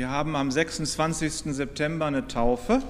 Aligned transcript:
Wir 0.00 0.08
haben 0.08 0.34
am 0.34 0.50
26. 0.50 1.54
September 1.54 2.06
eine 2.06 2.26
Taufe 2.26 2.80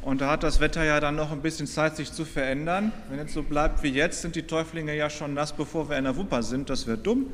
und 0.00 0.22
da 0.22 0.30
hat 0.30 0.42
das 0.42 0.58
Wetter 0.58 0.84
ja 0.84 1.00
dann 1.00 1.16
noch 1.16 1.32
ein 1.32 1.42
bisschen 1.42 1.66
Zeit, 1.66 1.96
sich 1.96 2.14
zu 2.14 2.24
verändern. 2.24 2.92
Wenn 3.10 3.18
es 3.18 3.34
so 3.34 3.42
bleibt 3.42 3.82
wie 3.82 3.90
jetzt, 3.90 4.22
sind 4.22 4.36
die 4.36 4.44
Täuflinge 4.44 4.96
ja 4.96 5.10
schon 5.10 5.34
nass, 5.34 5.52
bevor 5.52 5.90
wir 5.90 5.98
in 5.98 6.04
der 6.04 6.16
Wupper 6.16 6.42
sind. 6.42 6.70
Das 6.70 6.86
wäre 6.86 6.96
dumm. 6.96 7.26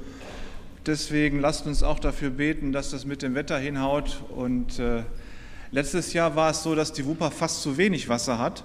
Deswegen 0.87 1.39
lasst 1.39 1.69
uns 1.69 1.85
auch 1.85 2.01
dafür 2.01 2.31
beten, 2.31 2.73
dass 2.73 2.91
das 2.91 3.07
mit 3.07 3.23
dem 3.23 3.37
Wetter 3.37 3.59
hinhaut. 3.59 4.25
Und 4.35 4.81
äh, 4.81 5.05
letztes 5.71 6.13
Jahr 6.13 6.35
war 6.35 6.51
es 6.51 6.65
so, 6.65 6.75
dass 6.75 6.93
die 6.93 7.07
Wupper 7.07 7.31
fast 7.31 7.63
zu 7.63 7.77
wenig 7.77 8.09
Wasser 8.09 8.41
hat. 8.41 8.65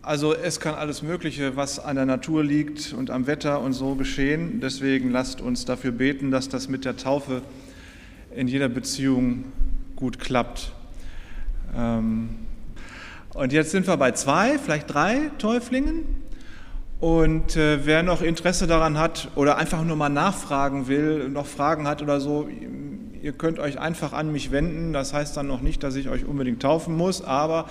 Also 0.00 0.34
es 0.34 0.58
kann 0.58 0.74
alles 0.74 1.02
Mögliche, 1.02 1.54
was 1.54 1.78
an 1.80 1.96
der 1.96 2.06
Natur 2.06 2.42
liegt 2.42 2.94
und 2.94 3.10
am 3.10 3.26
Wetter 3.26 3.60
und 3.60 3.74
so 3.74 3.94
geschehen. 3.94 4.60
Deswegen 4.62 5.10
lasst 5.10 5.42
uns 5.42 5.66
dafür 5.66 5.92
beten, 5.92 6.30
dass 6.30 6.48
das 6.48 6.70
mit 6.70 6.86
der 6.86 6.96
Taufe 6.96 7.42
in 8.34 8.48
jeder 8.48 8.68
Beziehung 8.68 9.44
gut 9.96 10.18
klappt. 10.18 10.72
Ähm, 11.76 12.30
und 13.34 13.52
jetzt 13.52 13.70
sind 13.70 13.86
wir 13.86 13.96
bei 13.96 14.12
zwei, 14.12 14.58
vielleicht 14.58 14.92
drei 14.92 15.30
Täuflingen. 15.38 16.04
Und 17.00 17.56
äh, 17.56 17.86
wer 17.86 18.02
noch 18.02 18.20
Interesse 18.20 18.66
daran 18.66 18.98
hat 18.98 19.30
oder 19.34 19.56
einfach 19.56 19.82
nur 19.84 19.96
mal 19.96 20.10
nachfragen 20.10 20.86
will, 20.86 21.30
noch 21.30 21.46
Fragen 21.46 21.88
hat 21.88 22.02
oder 22.02 22.20
so, 22.20 22.48
ihr 23.22 23.32
könnt 23.32 23.58
euch 23.58 23.78
einfach 23.78 24.12
an 24.12 24.32
mich 24.32 24.50
wenden. 24.50 24.92
Das 24.92 25.14
heißt 25.14 25.36
dann 25.36 25.46
noch 25.46 25.62
nicht, 25.62 25.82
dass 25.82 25.96
ich 25.96 26.08
euch 26.10 26.26
unbedingt 26.26 26.60
taufen 26.60 26.96
muss, 26.96 27.22
aber 27.22 27.68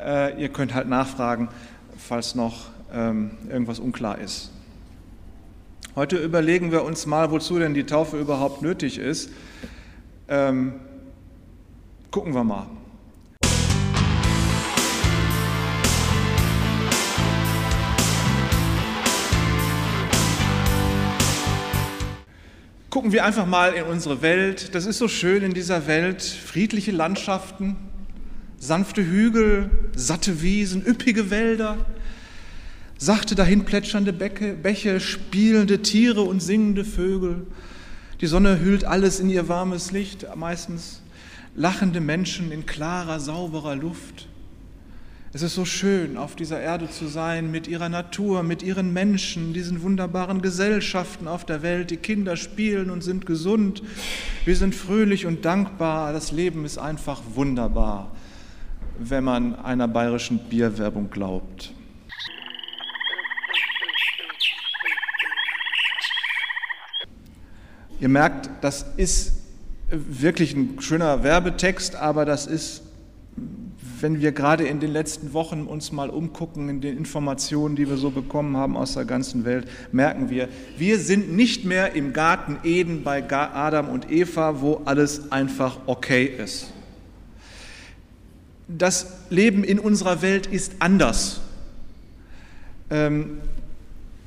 äh, 0.00 0.40
ihr 0.40 0.48
könnt 0.50 0.74
halt 0.74 0.88
nachfragen, 0.88 1.48
falls 1.96 2.36
noch 2.36 2.66
ähm, 2.92 3.32
irgendwas 3.50 3.80
unklar 3.80 4.18
ist. 4.18 4.52
Heute 5.96 6.16
überlegen 6.16 6.70
wir 6.70 6.84
uns 6.84 7.06
mal, 7.06 7.32
wozu 7.32 7.58
denn 7.58 7.74
die 7.74 7.84
Taufe 7.84 8.20
überhaupt 8.20 8.62
nötig 8.62 8.98
ist. 8.98 9.30
Ähm, 10.30 10.74
gucken 12.10 12.34
wir 12.34 12.44
mal. 12.44 12.66
Gucken 22.90 23.12
wir 23.12 23.24
einfach 23.24 23.46
mal 23.46 23.72
in 23.72 23.84
unsere 23.84 24.20
Welt. 24.20 24.74
Das 24.74 24.84
ist 24.84 24.98
so 24.98 25.08
schön 25.08 25.42
in 25.42 25.54
dieser 25.54 25.86
Welt. 25.86 26.22
Friedliche 26.22 26.90
Landschaften, 26.90 27.76
sanfte 28.58 29.02
Hügel, 29.02 29.70
satte 29.96 30.42
Wiesen, 30.42 30.84
üppige 30.84 31.30
Wälder, 31.30 31.86
sachte 32.98 33.34
dahin 33.34 33.64
plätschernde 33.64 34.12
Bäche, 34.12 34.52
Bäche, 34.52 35.00
spielende 35.00 35.80
Tiere 35.80 36.20
und 36.22 36.40
singende 36.40 36.84
Vögel. 36.84 37.46
Die 38.20 38.26
Sonne 38.26 38.60
hüllt 38.60 38.84
alles 38.84 39.20
in 39.20 39.30
ihr 39.30 39.48
warmes 39.48 39.92
Licht, 39.92 40.26
meistens 40.36 41.02
lachende 41.54 42.00
Menschen 42.00 42.52
in 42.52 42.66
klarer, 42.66 43.20
sauberer 43.20 43.76
Luft. 43.76 44.28
Es 45.32 45.42
ist 45.42 45.54
so 45.54 45.64
schön, 45.64 46.16
auf 46.16 46.34
dieser 46.34 46.60
Erde 46.60 46.90
zu 46.90 47.06
sein, 47.06 47.50
mit 47.50 47.68
ihrer 47.68 47.88
Natur, 47.88 48.42
mit 48.42 48.62
ihren 48.62 48.92
Menschen, 48.92 49.52
diesen 49.52 49.82
wunderbaren 49.82 50.42
Gesellschaften 50.42 51.28
auf 51.28 51.44
der 51.44 51.62
Welt. 51.62 51.90
Die 51.90 51.96
Kinder 51.96 52.36
spielen 52.36 52.90
und 52.90 53.02
sind 53.02 53.26
gesund. 53.26 53.82
Wir 54.44 54.56
sind 54.56 54.74
fröhlich 54.74 55.26
und 55.26 55.44
dankbar. 55.44 56.12
Das 56.12 56.32
Leben 56.32 56.64
ist 56.64 56.78
einfach 56.78 57.22
wunderbar 57.34 58.10
wenn 58.98 59.24
man 59.24 59.54
einer 59.54 59.88
bayerischen 59.88 60.38
Bierwerbung 60.38 61.10
glaubt. 61.10 61.72
Ihr 68.00 68.08
merkt, 68.08 68.50
das 68.60 68.86
ist 68.96 69.32
wirklich 69.90 70.54
ein 70.54 70.80
schöner 70.80 71.22
Werbetext, 71.22 71.96
aber 71.96 72.24
das 72.24 72.46
ist, 72.46 72.82
wenn 74.00 74.20
wir 74.20 74.32
gerade 74.32 74.66
in 74.66 74.80
den 74.80 74.92
letzten 74.92 75.32
Wochen 75.32 75.62
uns 75.62 75.92
mal 75.92 76.10
umgucken, 76.10 76.68
in 76.68 76.80
den 76.80 76.96
Informationen, 76.96 77.74
die 77.74 77.88
wir 77.88 77.96
so 77.96 78.10
bekommen 78.10 78.56
haben 78.56 78.76
aus 78.76 78.94
der 78.94 79.04
ganzen 79.04 79.44
Welt, 79.44 79.68
merken 79.92 80.30
wir, 80.30 80.48
wir 80.76 80.98
sind 80.98 81.34
nicht 81.34 81.64
mehr 81.64 81.94
im 81.94 82.12
Garten 82.12 82.58
Eden 82.62 83.02
bei 83.02 83.24
Adam 83.30 83.88
und 83.88 84.10
Eva, 84.10 84.60
wo 84.60 84.82
alles 84.84 85.32
einfach 85.32 85.80
okay 85.86 86.24
ist 86.24 86.72
das 88.68 89.06
Leben 89.30 89.64
in 89.64 89.78
unserer 89.78 90.20
Welt 90.20 90.46
ist 90.46 90.74
anders. 90.78 91.40
Ähm, 92.90 93.40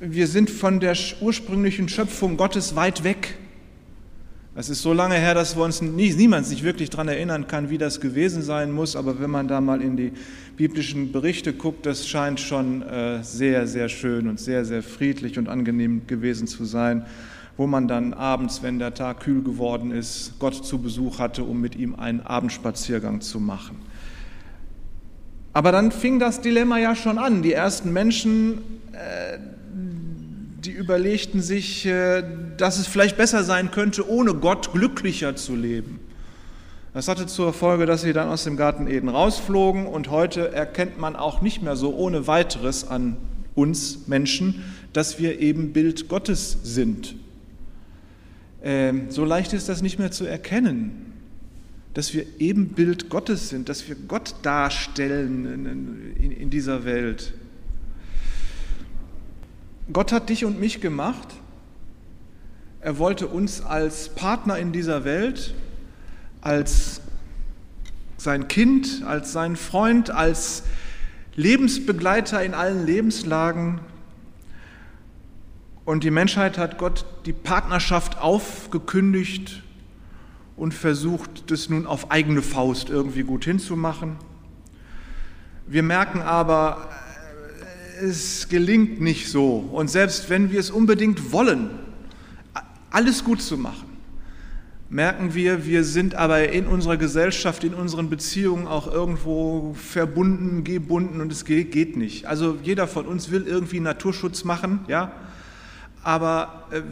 wir 0.00 0.26
sind 0.26 0.50
von 0.50 0.80
der 0.80 0.96
ursprünglichen 1.20 1.88
Schöpfung 1.88 2.36
Gottes 2.36 2.74
weit 2.74 3.04
weg. 3.04 3.36
Es 4.54 4.68
ist 4.68 4.82
so 4.82 4.92
lange 4.92 5.14
her, 5.14 5.32
dass 5.34 5.56
wir 5.56 5.64
uns 5.64 5.80
nie, 5.80 6.12
niemand 6.12 6.44
sich 6.44 6.62
wirklich 6.62 6.90
daran 6.90 7.08
erinnern 7.08 7.46
kann, 7.46 7.70
wie 7.70 7.78
das 7.78 8.02
gewesen 8.02 8.42
sein 8.42 8.70
muss. 8.70 8.96
Aber 8.96 9.18
wenn 9.18 9.30
man 9.30 9.48
da 9.48 9.62
mal 9.62 9.80
in 9.80 9.96
die 9.96 10.12
biblischen 10.58 11.10
Berichte 11.10 11.54
guckt, 11.54 11.86
das 11.86 12.06
scheint 12.06 12.38
schon 12.38 12.82
äh, 12.82 13.24
sehr, 13.24 13.66
sehr 13.66 13.88
schön 13.88 14.28
und 14.28 14.38
sehr, 14.38 14.66
sehr 14.66 14.82
friedlich 14.82 15.38
und 15.38 15.48
angenehm 15.48 16.06
gewesen 16.06 16.46
zu 16.46 16.66
sein, 16.66 17.06
wo 17.56 17.66
man 17.66 17.88
dann 17.88 18.12
abends, 18.12 18.62
wenn 18.62 18.78
der 18.78 18.92
Tag 18.92 19.20
kühl 19.20 19.42
geworden 19.42 19.90
ist, 19.90 20.34
Gott 20.38 20.66
zu 20.66 20.82
Besuch 20.82 21.18
hatte, 21.18 21.44
um 21.44 21.58
mit 21.58 21.74
ihm 21.74 21.94
einen 21.94 22.20
Abendspaziergang 22.20 23.22
zu 23.22 23.40
machen. 23.40 23.76
Aber 25.54 25.72
dann 25.72 25.92
fing 25.92 26.18
das 26.18 26.42
Dilemma 26.42 26.78
ja 26.78 26.94
schon 26.94 27.16
an. 27.16 27.42
Die 27.42 27.54
ersten 27.54 27.90
Menschen, 27.90 28.58
äh, 28.92 29.38
die 30.64 30.70
überlegten 30.70 31.42
sich, 31.42 31.86
äh, 31.86 32.22
dass 32.56 32.78
es 32.78 32.86
vielleicht 32.86 33.16
besser 33.16 33.44
sein 33.44 33.70
könnte, 33.70 34.08
ohne 34.08 34.34
Gott 34.34 34.72
glücklicher 34.72 35.36
zu 35.36 35.56
leben. 35.56 36.00
Das 36.94 37.08
hatte 37.08 37.26
zur 37.26 37.52
Folge, 37.52 37.86
dass 37.86 38.02
sie 38.02 38.12
dann 38.12 38.28
aus 38.28 38.44
dem 38.44 38.56
Garten 38.56 38.86
Eden 38.86 39.08
rausflogen 39.08 39.86
und 39.86 40.10
heute 40.10 40.52
erkennt 40.52 40.98
man 40.98 41.16
auch 41.16 41.40
nicht 41.40 41.62
mehr 41.62 41.74
so 41.76 41.94
ohne 41.94 42.26
weiteres 42.26 42.86
an 42.86 43.16
uns 43.54 44.06
Menschen, 44.08 44.62
dass 44.92 45.18
wir 45.18 45.40
eben 45.40 45.72
Bild 45.72 46.08
Gottes 46.08 46.58
sind. 46.62 47.14
Ähm, 48.62 49.06
so 49.10 49.24
leicht 49.24 49.52
ist 49.54 49.68
das 49.68 49.82
nicht 49.82 49.98
mehr 49.98 50.10
zu 50.10 50.24
erkennen 50.24 51.12
dass 51.94 52.14
wir 52.14 52.24
Ebenbild 52.38 53.10
Gottes 53.10 53.50
sind, 53.50 53.68
dass 53.68 53.88
wir 53.88 53.96
Gott 54.08 54.36
darstellen 54.42 56.16
in, 56.16 56.50
dieser 56.50 56.84
Welt. 56.84 57.34
Gott 59.92 60.12
hat 60.12 60.28
dich 60.28 60.44
und 60.44 60.58
mich 60.58 60.80
gemacht. 60.80 61.28
Er 62.80 62.98
wollte 62.98 63.26
uns 63.26 63.60
als 63.60 64.08
Partner 64.08 64.58
in 64.58 64.72
dieser 64.72 65.04
Welt, 65.04 65.54
als 66.40 67.00
sein 68.16 68.48
Kind, 68.48 69.02
als 69.04 69.32
sein 69.32 69.56
Freund, 69.56 70.10
als 70.10 70.64
Lebensbegleiter 71.34 72.42
in 72.42 72.54
allen 72.54 72.86
Lebenslagen. 72.86 73.80
Und 75.84 76.04
die 76.04 76.10
Menschheit 76.10 76.58
hat 76.58 76.78
Gott 76.78 77.04
die 77.26 77.32
Partnerschaft 77.32 78.18
aufgekündigt 78.18 79.62
und 80.56 80.72
versucht, 80.72 81.50
das 81.50 81.68
nun 81.68 81.86
auf 81.86 82.10
eigene 82.10 82.42
Faust 82.42 82.88
irgendwie 82.88 83.24
gut 83.24 83.44
hinzumachen. 83.44 84.16
Wir 85.66 85.82
merken 85.82 86.20
aber, 86.20 86.88
es 88.02 88.48
gelingt 88.48 89.00
nicht 89.00 89.30
so. 89.30 89.56
Und 89.72 89.88
selbst 89.88 90.28
wenn 90.28 90.50
wir 90.50 90.60
es 90.60 90.70
unbedingt 90.70 91.32
wollen, 91.32 91.70
alles 92.90 93.24
gut 93.24 93.40
zu 93.40 93.56
machen, 93.56 93.88
merken 94.90 95.34
wir, 95.34 95.64
wir 95.64 95.84
sind 95.84 96.14
aber 96.14 96.50
in 96.50 96.66
unserer 96.66 96.96
Gesellschaft, 96.96 97.64
in 97.64 97.72
unseren 97.72 98.10
Beziehungen 98.10 98.66
auch 98.66 98.92
irgendwo 98.92 99.74
verbunden, 99.74 100.64
gebunden 100.64 101.20
und 101.20 101.32
es 101.32 101.44
geht 101.44 101.96
nicht. 101.96 102.26
Also 102.26 102.58
jeder 102.62 102.86
von 102.86 103.06
uns 103.06 103.30
will 103.30 103.46
irgendwie 103.46 103.80
Naturschutz 103.80 104.44
machen, 104.44 104.80
ja, 104.88 105.12
aber 106.02 106.66
äh, 106.72 106.82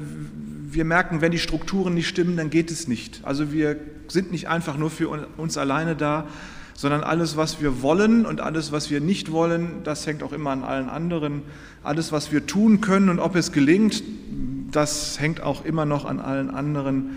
wir 0.70 0.84
merken, 0.84 1.20
wenn 1.20 1.32
die 1.32 1.38
Strukturen 1.38 1.94
nicht 1.94 2.08
stimmen, 2.08 2.36
dann 2.36 2.48
geht 2.48 2.70
es 2.70 2.86
nicht. 2.86 3.20
Also 3.24 3.52
wir 3.52 3.76
sind 4.06 4.30
nicht 4.30 4.48
einfach 4.48 4.78
nur 4.78 4.90
für 4.90 5.08
uns 5.36 5.58
alleine 5.58 5.96
da, 5.96 6.28
sondern 6.80 7.02
alles, 7.02 7.36
was 7.36 7.60
wir 7.60 7.82
wollen 7.82 8.24
und 8.24 8.40
alles, 8.40 8.72
was 8.72 8.88
wir 8.88 9.02
nicht 9.02 9.32
wollen, 9.32 9.82
das 9.84 10.06
hängt 10.06 10.22
auch 10.22 10.32
immer 10.32 10.48
an 10.48 10.64
allen 10.64 10.88
anderen. 10.88 11.42
Alles, 11.82 12.10
was 12.10 12.32
wir 12.32 12.46
tun 12.46 12.80
können 12.80 13.10
und 13.10 13.18
ob 13.18 13.36
es 13.36 13.52
gelingt, 13.52 14.02
das 14.70 15.20
hängt 15.20 15.42
auch 15.42 15.66
immer 15.66 15.84
noch 15.84 16.06
an 16.06 16.20
allen 16.20 16.48
anderen. 16.48 17.16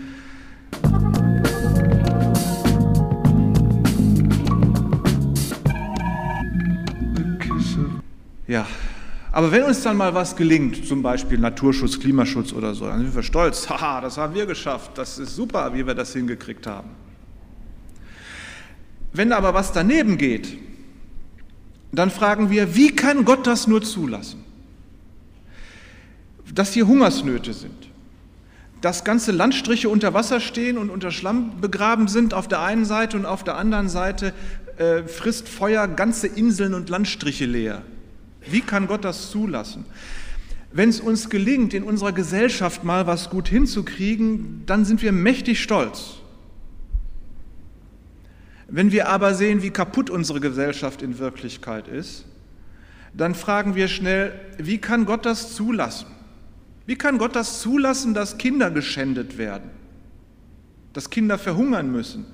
Ja, 8.46 8.66
aber 9.32 9.50
wenn 9.50 9.62
uns 9.62 9.82
dann 9.82 9.96
mal 9.96 10.14
was 10.14 10.36
gelingt, 10.36 10.86
zum 10.86 11.00
Beispiel 11.00 11.38
Naturschutz, 11.38 11.98
Klimaschutz 11.98 12.52
oder 12.52 12.74
so, 12.74 12.84
dann 12.84 12.98
sind 12.98 13.14
wir 13.14 13.22
stolz. 13.22 13.66
Haha, 13.70 14.02
das 14.02 14.18
haben 14.18 14.34
wir 14.34 14.44
geschafft. 14.44 14.98
Das 14.98 15.18
ist 15.18 15.34
super, 15.34 15.72
wie 15.72 15.86
wir 15.86 15.94
das 15.94 16.12
hingekriegt 16.12 16.66
haben. 16.66 17.03
Wenn 19.14 19.32
aber 19.32 19.54
was 19.54 19.72
daneben 19.72 20.18
geht, 20.18 20.58
dann 21.92 22.10
fragen 22.10 22.50
wir, 22.50 22.74
wie 22.74 22.94
kann 22.94 23.24
Gott 23.24 23.46
das 23.46 23.68
nur 23.68 23.80
zulassen? 23.80 24.44
Dass 26.52 26.72
hier 26.72 26.88
Hungersnöte 26.88 27.52
sind, 27.52 27.90
dass 28.80 29.04
ganze 29.04 29.30
Landstriche 29.30 29.88
unter 29.88 30.14
Wasser 30.14 30.40
stehen 30.40 30.76
und 30.76 30.90
unter 30.90 31.12
Schlamm 31.12 31.60
begraben 31.60 32.08
sind 32.08 32.34
auf 32.34 32.48
der 32.48 32.60
einen 32.60 32.84
Seite 32.84 33.16
und 33.16 33.24
auf 33.24 33.44
der 33.44 33.56
anderen 33.56 33.88
Seite 33.88 34.34
äh, 34.78 35.04
frisst 35.04 35.48
Feuer 35.48 35.86
ganze 35.86 36.26
Inseln 36.26 36.74
und 36.74 36.88
Landstriche 36.88 37.46
leer. 37.46 37.82
Wie 38.50 38.60
kann 38.60 38.88
Gott 38.88 39.04
das 39.04 39.30
zulassen? 39.30 39.84
Wenn 40.72 40.88
es 40.88 40.98
uns 40.98 41.30
gelingt, 41.30 41.72
in 41.72 41.84
unserer 41.84 42.12
Gesellschaft 42.12 42.82
mal 42.82 43.06
was 43.06 43.30
gut 43.30 43.46
hinzukriegen, 43.46 44.64
dann 44.66 44.84
sind 44.84 45.02
wir 45.02 45.12
mächtig 45.12 45.62
stolz. 45.62 46.16
Wenn 48.74 48.90
wir 48.90 49.08
aber 49.08 49.34
sehen, 49.34 49.62
wie 49.62 49.70
kaputt 49.70 50.10
unsere 50.10 50.40
Gesellschaft 50.40 51.00
in 51.00 51.20
Wirklichkeit 51.20 51.86
ist, 51.86 52.24
dann 53.12 53.36
fragen 53.36 53.76
wir 53.76 53.86
schnell, 53.86 54.32
wie 54.58 54.78
kann 54.78 55.06
Gott 55.06 55.24
das 55.24 55.54
zulassen? 55.54 56.08
Wie 56.84 56.96
kann 56.96 57.18
Gott 57.18 57.36
das 57.36 57.60
zulassen, 57.60 58.14
dass 58.14 58.36
Kinder 58.36 58.72
geschändet 58.72 59.38
werden, 59.38 59.70
dass 60.92 61.08
Kinder 61.08 61.38
verhungern 61.38 61.92
müssen, 61.92 62.26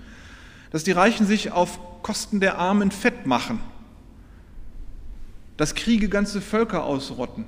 dass 0.71 0.83
die 0.83 0.93
Reichen 0.93 1.27
sich 1.27 1.53
auf 1.53 1.79
Kosten 2.03 2.41
der 2.41 2.57
Armen 2.57 2.91
fett 2.91 3.27
machen, 3.27 3.61
dass 5.59 5.75
Kriege 5.75 6.09
ganze 6.09 6.41
Völker 6.41 6.85
ausrotten, 6.85 7.45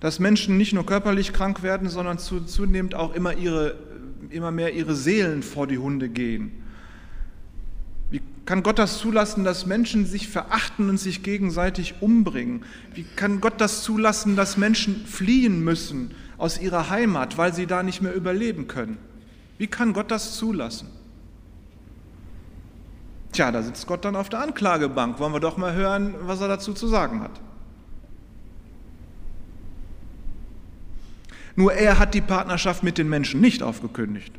dass 0.00 0.18
Menschen 0.18 0.56
nicht 0.56 0.72
nur 0.72 0.86
körperlich 0.86 1.32
krank 1.32 1.62
werden, 1.62 1.88
sondern 1.88 2.18
zunehmend 2.18 2.96
auch 2.96 3.14
immer, 3.14 3.34
ihre, 3.34 3.76
immer 4.30 4.50
mehr 4.50 4.74
ihre 4.74 4.96
Seelen 4.96 5.44
vor 5.44 5.68
die 5.68 5.78
Hunde 5.78 6.08
gehen. 6.08 6.59
Kann 8.46 8.62
Gott 8.62 8.78
das 8.78 8.98
zulassen, 8.98 9.44
dass 9.44 9.66
Menschen 9.66 10.06
sich 10.06 10.28
verachten 10.28 10.88
und 10.88 10.98
sich 10.98 11.22
gegenseitig 11.22 11.96
umbringen? 12.00 12.64
Wie 12.94 13.04
kann 13.16 13.40
Gott 13.40 13.60
das 13.60 13.82
zulassen, 13.82 14.34
dass 14.34 14.56
Menschen 14.56 15.06
fliehen 15.06 15.62
müssen 15.62 16.14
aus 16.38 16.60
ihrer 16.60 16.90
Heimat, 16.90 17.38
weil 17.38 17.54
sie 17.54 17.66
da 17.66 17.82
nicht 17.82 18.02
mehr 18.02 18.14
überleben 18.14 18.66
können? 18.66 18.98
Wie 19.58 19.66
kann 19.66 19.92
Gott 19.92 20.10
das 20.10 20.36
zulassen? 20.36 20.88
Tja, 23.32 23.52
da 23.52 23.62
sitzt 23.62 23.86
Gott 23.86 24.04
dann 24.04 24.16
auf 24.16 24.28
der 24.28 24.40
Anklagebank. 24.40 25.20
Wollen 25.20 25.32
wir 25.32 25.40
doch 25.40 25.56
mal 25.56 25.74
hören, 25.74 26.14
was 26.22 26.40
er 26.40 26.48
dazu 26.48 26.72
zu 26.72 26.88
sagen 26.88 27.20
hat. 27.20 27.40
Nur 31.56 31.72
er 31.72 31.98
hat 31.98 32.14
die 32.14 32.20
Partnerschaft 32.20 32.82
mit 32.82 32.98
den 32.98 33.08
Menschen 33.08 33.40
nicht 33.40 33.62
aufgekündigt. 33.62 34.32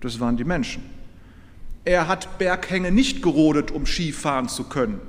Das 0.00 0.20
waren 0.20 0.36
die 0.36 0.44
Menschen. 0.44 0.82
Er 1.88 2.06
hat 2.06 2.36
Berghänge 2.36 2.92
nicht 2.92 3.22
gerodet, 3.22 3.70
um 3.70 3.86
Ski 3.86 4.12
fahren 4.12 4.46
zu 4.46 4.64
können. 4.64 5.00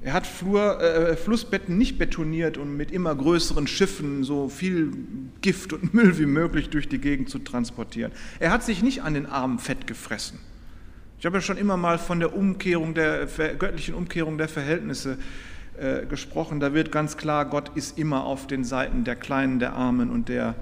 Er 0.00 0.12
hat 0.12 0.28
Flur, 0.28 0.80
äh, 0.80 1.16
Flussbetten 1.16 1.76
nicht 1.76 1.98
betoniert, 1.98 2.56
um 2.56 2.76
mit 2.76 2.92
immer 2.92 3.12
größeren 3.16 3.66
Schiffen 3.66 4.22
so 4.22 4.48
viel 4.48 4.92
Gift 5.40 5.72
und 5.72 5.92
Müll 5.92 6.16
wie 6.20 6.26
möglich 6.26 6.70
durch 6.70 6.88
die 6.88 6.98
Gegend 6.98 7.30
zu 7.30 7.40
transportieren. 7.40 8.12
Er 8.38 8.52
hat 8.52 8.62
sich 8.62 8.84
nicht 8.84 9.02
an 9.02 9.14
den 9.14 9.26
Armen 9.26 9.58
fett 9.58 9.88
gefressen. 9.88 10.38
Ich 11.18 11.26
habe 11.26 11.38
ja 11.38 11.40
schon 11.40 11.56
immer 11.56 11.76
mal 11.76 11.98
von 11.98 12.20
der 12.20 12.36
Umkehrung 12.36 12.94
der 12.94 13.26
göttlichen 13.58 13.94
Umkehrung 13.96 14.38
der 14.38 14.48
Verhältnisse 14.48 15.18
äh, 15.76 16.06
gesprochen. 16.06 16.60
Da 16.60 16.74
wird 16.74 16.92
ganz 16.92 17.16
klar, 17.16 17.44
Gott 17.44 17.72
ist 17.74 17.98
immer 17.98 18.22
auf 18.22 18.46
den 18.46 18.62
Seiten 18.62 19.02
der 19.02 19.16
Kleinen, 19.16 19.58
der 19.58 19.72
Armen 19.72 20.10
und 20.10 20.28
der 20.28 20.54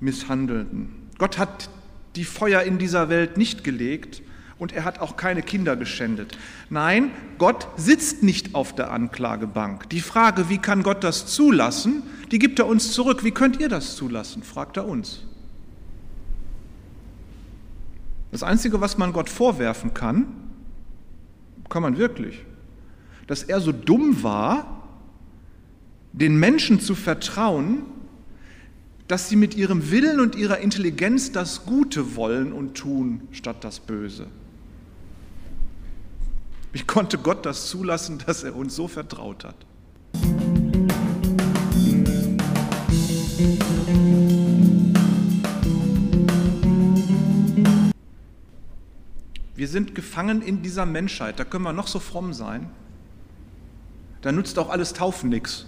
Misshandelten. 0.00 0.90
Gott 1.16 1.38
hat 1.38 1.70
die 2.16 2.24
Feuer 2.24 2.62
in 2.62 2.78
dieser 2.78 3.08
Welt 3.08 3.36
nicht 3.36 3.64
gelegt, 3.64 4.22
und 4.58 4.72
er 4.72 4.84
hat 4.84 5.00
auch 5.00 5.16
keine 5.16 5.42
Kinder 5.42 5.76
geschändet. 5.76 6.38
Nein, 6.70 7.10
Gott 7.38 7.68
sitzt 7.76 8.22
nicht 8.22 8.54
auf 8.54 8.74
der 8.74 8.92
Anklagebank. 8.92 9.90
Die 9.90 10.00
Frage, 10.00 10.48
wie 10.48 10.58
kann 10.58 10.82
Gott 10.82 11.02
das 11.02 11.26
zulassen, 11.26 12.02
die 12.30 12.38
gibt 12.38 12.58
er 12.58 12.66
uns 12.66 12.92
zurück. 12.92 13.24
Wie 13.24 13.32
könnt 13.32 13.60
ihr 13.60 13.68
das 13.68 13.96
zulassen, 13.96 14.42
fragt 14.42 14.76
er 14.76 14.86
uns. 14.86 15.22
Das 18.30 18.42
Einzige, 18.42 18.80
was 18.80 18.98
man 18.98 19.12
Gott 19.12 19.28
vorwerfen 19.28 19.94
kann, 19.94 20.26
kann 21.68 21.82
man 21.82 21.98
wirklich, 21.98 22.42
dass 23.26 23.42
er 23.42 23.60
so 23.60 23.72
dumm 23.72 24.22
war, 24.22 24.88
den 26.12 26.38
Menschen 26.38 26.80
zu 26.80 26.94
vertrauen, 26.94 27.82
dass 29.14 29.28
sie 29.28 29.36
mit 29.36 29.54
ihrem 29.54 29.92
Willen 29.92 30.18
und 30.18 30.34
ihrer 30.34 30.58
Intelligenz 30.58 31.30
das 31.30 31.64
Gute 31.66 32.16
wollen 32.16 32.52
und 32.52 32.74
tun 32.74 33.28
statt 33.30 33.62
das 33.62 33.78
Böse. 33.78 34.26
Wie 36.72 36.82
konnte 36.82 37.16
Gott 37.18 37.46
das 37.46 37.68
zulassen, 37.68 38.18
dass 38.26 38.42
er 38.42 38.56
uns 38.56 38.74
so 38.74 38.88
vertraut 38.88 39.44
hat? 39.44 39.54
Wir 49.54 49.68
sind 49.68 49.94
gefangen 49.94 50.42
in 50.42 50.62
dieser 50.62 50.86
Menschheit, 50.86 51.38
da 51.38 51.44
können 51.44 51.62
wir 51.62 51.72
noch 51.72 51.86
so 51.86 52.00
fromm 52.00 52.32
sein. 52.32 52.68
Da 54.22 54.32
nutzt 54.32 54.58
auch 54.58 54.70
alles 54.70 54.92
Taufen 54.92 55.30
nichts. 55.30 55.66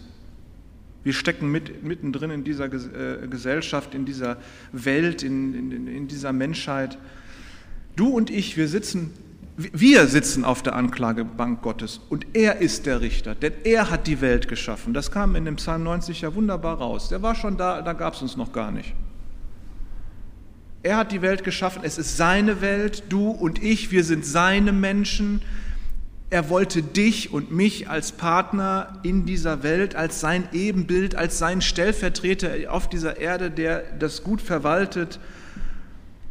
Wir 1.06 1.12
stecken 1.12 1.52
mit, 1.52 1.84
mittendrin 1.84 2.32
in 2.32 2.42
dieser 2.42 2.64
äh, 2.64 3.28
Gesellschaft, 3.28 3.94
in 3.94 4.04
dieser 4.06 4.38
Welt, 4.72 5.22
in, 5.22 5.54
in, 5.54 5.86
in 5.86 6.08
dieser 6.08 6.32
Menschheit. 6.32 6.98
Du 7.94 8.08
und 8.08 8.28
ich, 8.28 8.56
wir 8.56 8.66
sitzen 8.66 9.12
wir 9.56 10.08
sitzen 10.08 10.44
auf 10.44 10.64
der 10.64 10.74
Anklagebank 10.74 11.62
Gottes 11.62 12.00
und 12.08 12.26
er 12.34 12.56
ist 12.56 12.86
der 12.86 13.00
Richter, 13.00 13.36
denn 13.36 13.52
er 13.62 13.88
hat 13.88 14.08
die 14.08 14.20
Welt 14.20 14.48
geschaffen. 14.48 14.94
Das 14.94 15.12
kam 15.12 15.36
in 15.36 15.44
dem 15.44 15.56
Psalm 15.56 15.84
90 15.84 16.22
ja 16.22 16.34
wunderbar 16.34 16.76
raus. 16.78 17.08
Der 17.08 17.22
war 17.22 17.36
schon 17.36 17.56
da, 17.56 17.82
da 17.82 17.92
gab 17.92 18.14
es 18.14 18.22
uns 18.22 18.36
noch 18.36 18.52
gar 18.52 18.72
nicht. 18.72 18.92
Er 20.82 20.96
hat 20.96 21.12
die 21.12 21.22
Welt 21.22 21.44
geschaffen, 21.44 21.82
es 21.84 21.98
ist 21.98 22.16
seine 22.16 22.60
Welt, 22.60 23.04
du 23.10 23.30
und 23.30 23.62
ich, 23.62 23.92
wir 23.92 24.02
sind 24.02 24.26
seine 24.26 24.72
Menschen. 24.72 25.40
Er 26.28 26.50
wollte 26.50 26.82
dich 26.82 27.32
und 27.32 27.52
mich 27.52 27.88
als 27.88 28.10
Partner 28.10 28.98
in 29.04 29.26
dieser 29.26 29.62
Welt, 29.62 29.94
als 29.94 30.20
sein 30.20 30.48
Ebenbild, 30.52 31.14
als 31.14 31.38
sein 31.38 31.60
Stellvertreter 31.60 32.50
auf 32.68 32.88
dieser 32.88 33.18
Erde, 33.18 33.50
der 33.50 33.84
das 33.98 34.24
gut 34.24 34.42
verwaltet. 34.42 35.20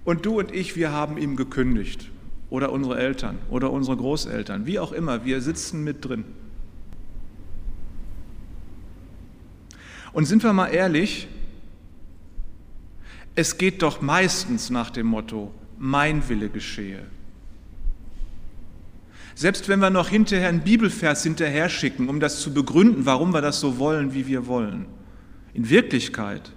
Und 0.03 0.25
du 0.25 0.39
und 0.39 0.53
ich, 0.53 0.75
wir 0.75 0.91
haben 0.91 1.17
ihm 1.17 1.37
gekündigt 1.37 2.09
oder 2.49 2.73
unsere 2.73 2.99
Eltern 2.99 3.37
oder 3.49 3.71
unsere 3.71 3.95
Großeltern, 3.95 4.65
wie 4.65 4.79
auch 4.79 4.91
immer, 4.91 5.23
wir 5.23 5.41
sitzen 5.41 5.83
mit 5.83 6.03
drin. 6.03 6.25
Und 10.11 10.25
sind 10.25 10.43
wir 10.43 10.53
mal 10.53 10.67
ehrlich, 10.67 11.27
es 13.33 13.57
geht 13.57 13.81
doch 13.81 14.01
meistens 14.01 14.69
nach 14.69 14.89
dem 14.89 15.07
Motto, 15.07 15.51
mein 15.77 16.27
Wille 16.29 16.49
geschehe. 16.49 17.03
Selbst 19.35 19.67
wenn 19.67 19.79
wir 19.79 19.89
noch 19.89 20.07
hinterher 20.07 20.47
einen 20.47 20.61
Bibelvers 20.61 21.23
hinterher 21.23 21.67
schicken, 21.67 22.07
um 22.07 22.21
das 22.21 22.39
zu 22.39 22.53
begründen, 22.53 23.05
warum 23.05 23.33
wir 23.33 23.41
das 23.41 23.59
so 23.59 23.77
wollen, 23.77 24.13
wie 24.13 24.27
wir 24.27 24.47
wollen. 24.47 24.85
In 25.53 25.69
Wirklichkeit 25.69 26.53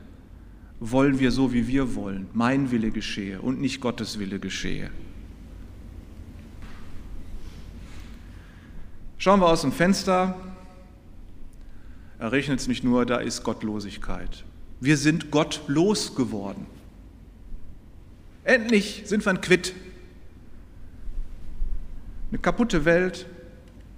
wollen 0.79 1.19
wir 1.19 1.33
so, 1.33 1.53
wie 1.53 1.67
wir 1.67 1.97
wollen. 1.97 2.29
Mein 2.33 2.71
Wille 2.71 2.93
geschehe 2.93 3.41
und 3.41 3.61
nicht 3.61 3.81
Gottes 3.81 4.21
Wille 4.21 4.39
geschehe. 4.39 4.91
Schauen 9.19 9.41
wir 9.41 9.49
aus 9.49 9.63
dem 9.63 9.73
Fenster, 9.73 10.37
er 12.21 12.31
regnet 12.31 12.61
es 12.61 12.69
nicht 12.69 12.85
nur, 12.85 13.05
da 13.07 13.19
ist 13.19 13.43
Gottlosigkeit. 13.43 14.45
Wir 14.81 14.97
sind 14.97 15.33
gottlos 15.33 16.15
geworden. 16.15 16.67
Endlich 18.45 19.03
sind 19.07 19.27
wir 19.27 19.31
ein 19.31 19.41
Quitt. 19.41 19.75
Eine 22.31 22.41
kaputte 22.41 22.85
Welt 22.85 23.27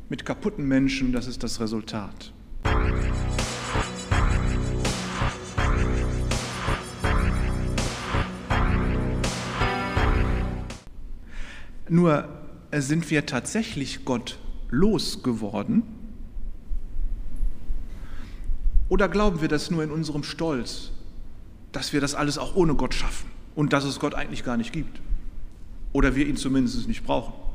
mit 0.09 0.25
kaputten 0.25 0.69
Menschen, 0.69 1.13
das 1.13 1.27
ist 1.27 1.43
das 1.43 1.59
Resultat. 1.59 2.33
Nur 11.89 12.29
sind 12.73 13.11
wir 13.11 13.27
tatsächlich 13.27 14.05
Gott 14.05 14.39
losgeworden? 14.71 15.83
Oder 18.89 19.09
glauben 19.09 19.41
wir 19.41 19.49
das 19.49 19.73
nur 19.73 19.83
in 19.83 19.91
unserem 19.91 20.23
Stolz, 20.23 20.93
dass 21.73 21.93
wir 21.93 22.01
das 22.01 22.15
alles 22.15 22.39
auch 22.39 22.55
ohne 22.55 22.77
Gott 22.77 22.95
schaffen 22.95 23.29
und 23.57 23.73
dass 23.73 23.83
es 23.83 23.99
Gott 23.99 24.15
eigentlich 24.15 24.45
gar 24.45 24.57
nicht 24.57 24.73
gibt? 24.73 25.01
Oder 25.93 26.15
wir 26.15 26.29
ihn 26.29 26.37
zumindest 26.37 26.87
nicht 26.87 27.03
brauchen? 27.03 27.50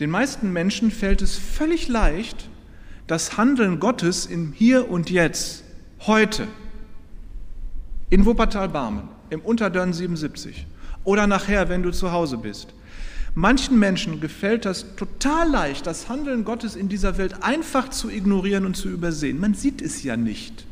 Den 0.00 0.10
meisten 0.10 0.52
Menschen 0.52 0.90
fällt 0.90 1.22
es 1.22 1.36
völlig 1.36 1.88
leicht, 1.88 2.48
das 3.06 3.36
Handeln 3.36 3.80
Gottes 3.80 4.26
im 4.26 4.52
Hier 4.52 4.90
und 4.90 5.10
Jetzt, 5.10 5.64
heute, 6.00 6.46
in 8.10 8.24
Wuppertal-Barmen, 8.24 9.08
im 9.30 9.40
Unterdörn 9.40 9.92
77 9.92 10.66
oder 11.04 11.26
nachher, 11.26 11.68
wenn 11.68 11.82
du 11.82 11.90
zu 11.90 12.12
Hause 12.12 12.36
bist, 12.36 12.74
Manchen 13.34 13.78
Menschen 13.78 14.20
gefällt 14.20 14.66
das 14.66 14.94
total 14.96 15.50
leicht, 15.50 15.86
das 15.86 16.10
Handeln 16.10 16.44
Gottes 16.44 16.76
in 16.76 16.90
dieser 16.90 17.16
Welt 17.16 17.42
einfach 17.42 17.88
zu 17.88 18.10
ignorieren 18.10 18.66
und 18.66 18.76
zu 18.76 18.90
übersehen. 18.90 19.40
Man 19.40 19.54
sieht 19.54 19.80
es 19.80 20.02
ja 20.02 20.18
nicht. 20.18 20.66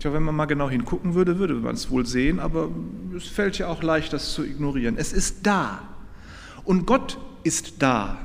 Tja, 0.00 0.12
wenn 0.12 0.24
man 0.24 0.34
mal 0.34 0.46
genau 0.46 0.68
hingucken 0.68 1.14
würde, 1.14 1.38
würde 1.38 1.54
man 1.54 1.76
es 1.76 1.90
wohl 1.90 2.04
sehen, 2.06 2.40
aber 2.40 2.70
es 3.16 3.28
fällt 3.28 3.56
ja 3.58 3.68
auch 3.68 3.84
leicht, 3.84 4.12
das 4.12 4.34
zu 4.34 4.44
ignorieren. 4.44 4.96
Es 4.98 5.12
ist 5.12 5.46
da. 5.46 5.93
Und 6.64 6.86
Gott 6.86 7.18
ist 7.42 7.82
da. 7.82 8.18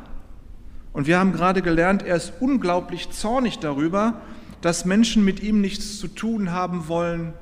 Und 0.93 1.07
wir 1.07 1.19
haben 1.19 1.33
gerade 1.33 1.61
gelernt, 1.61 2.03
er 2.03 2.15
ist 2.15 2.33
unglaublich 2.39 3.09
zornig 3.11 3.59
darüber, 3.59 4.21
dass 4.61 4.85
Menschen 4.85 5.23
mit 5.23 5.41
ihm 5.41 5.61
nichts 5.61 5.99
zu 5.99 6.07
tun 6.07 6.51
haben 6.51 6.87
wollen 6.87 7.33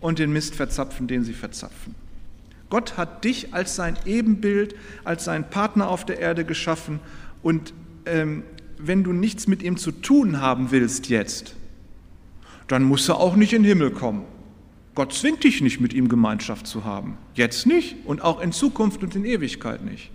und 0.00 0.18
den 0.18 0.32
Mist 0.32 0.54
verzapfen, 0.54 1.06
den 1.06 1.24
sie 1.24 1.34
verzapfen. 1.34 1.94
Gott 2.70 2.96
hat 2.96 3.24
dich 3.24 3.52
als 3.52 3.76
sein 3.76 3.96
Ebenbild, 4.04 4.74
als 5.04 5.24
sein 5.24 5.48
Partner 5.48 5.88
auf 5.88 6.04
der 6.04 6.18
Erde 6.18 6.44
geschaffen 6.44 7.00
und 7.42 7.74
ähm, 8.06 8.42
wenn 8.78 9.04
du 9.04 9.12
nichts 9.12 9.46
mit 9.46 9.62
ihm 9.62 9.76
zu 9.76 9.92
tun 9.92 10.40
haben 10.40 10.70
willst 10.70 11.08
jetzt, 11.08 11.56
dann 12.68 12.82
musst 12.82 13.08
du 13.08 13.14
auch 13.14 13.36
nicht 13.36 13.52
in 13.52 13.62
den 13.62 13.68
Himmel 13.68 13.90
kommen. 13.90 14.24
Gott 14.94 15.12
zwingt 15.12 15.44
dich 15.44 15.60
nicht, 15.60 15.80
mit 15.80 15.92
ihm 15.92 16.08
Gemeinschaft 16.08 16.66
zu 16.66 16.84
haben. 16.84 17.18
Jetzt 17.34 17.66
nicht 17.66 17.96
und 18.06 18.22
auch 18.22 18.40
in 18.40 18.52
Zukunft 18.52 19.02
und 19.02 19.14
in 19.16 19.24
Ewigkeit 19.24 19.84
nicht. 19.84 20.10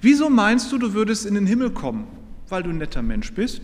Wieso 0.00 0.30
meinst 0.30 0.70
du, 0.72 0.78
du 0.78 0.94
würdest 0.94 1.26
in 1.26 1.34
den 1.34 1.46
Himmel 1.46 1.70
kommen? 1.70 2.06
Weil 2.48 2.62
du 2.62 2.70
ein 2.70 2.78
netter 2.78 3.02
Mensch 3.02 3.32
bist? 3.32 3.62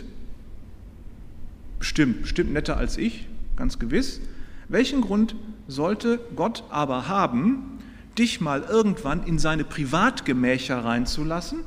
Bestimmt, 1.79 2.23
bestimmt 2.23 2.53
netter 2.53 2.77
als 2.77 2.97
ich, 2.97 3.29
ganz 3.57 3.79
gewiss. 3.79 4.21
Welchen 4.69 5.01
Grund 5.01 5.37
sollte 5.69 6.21
Gott 6.37 6.65
aber 6.71 7.09
haben, 7.09 7.79
dich 8.19 8.41
mal 8.41 8.63
irgendwann 8.63 9.25
in 9.25 9.39
seine 9.39 9.65
Privatgemächer 9.65 10.85
reinzulassen, 10.85 11.61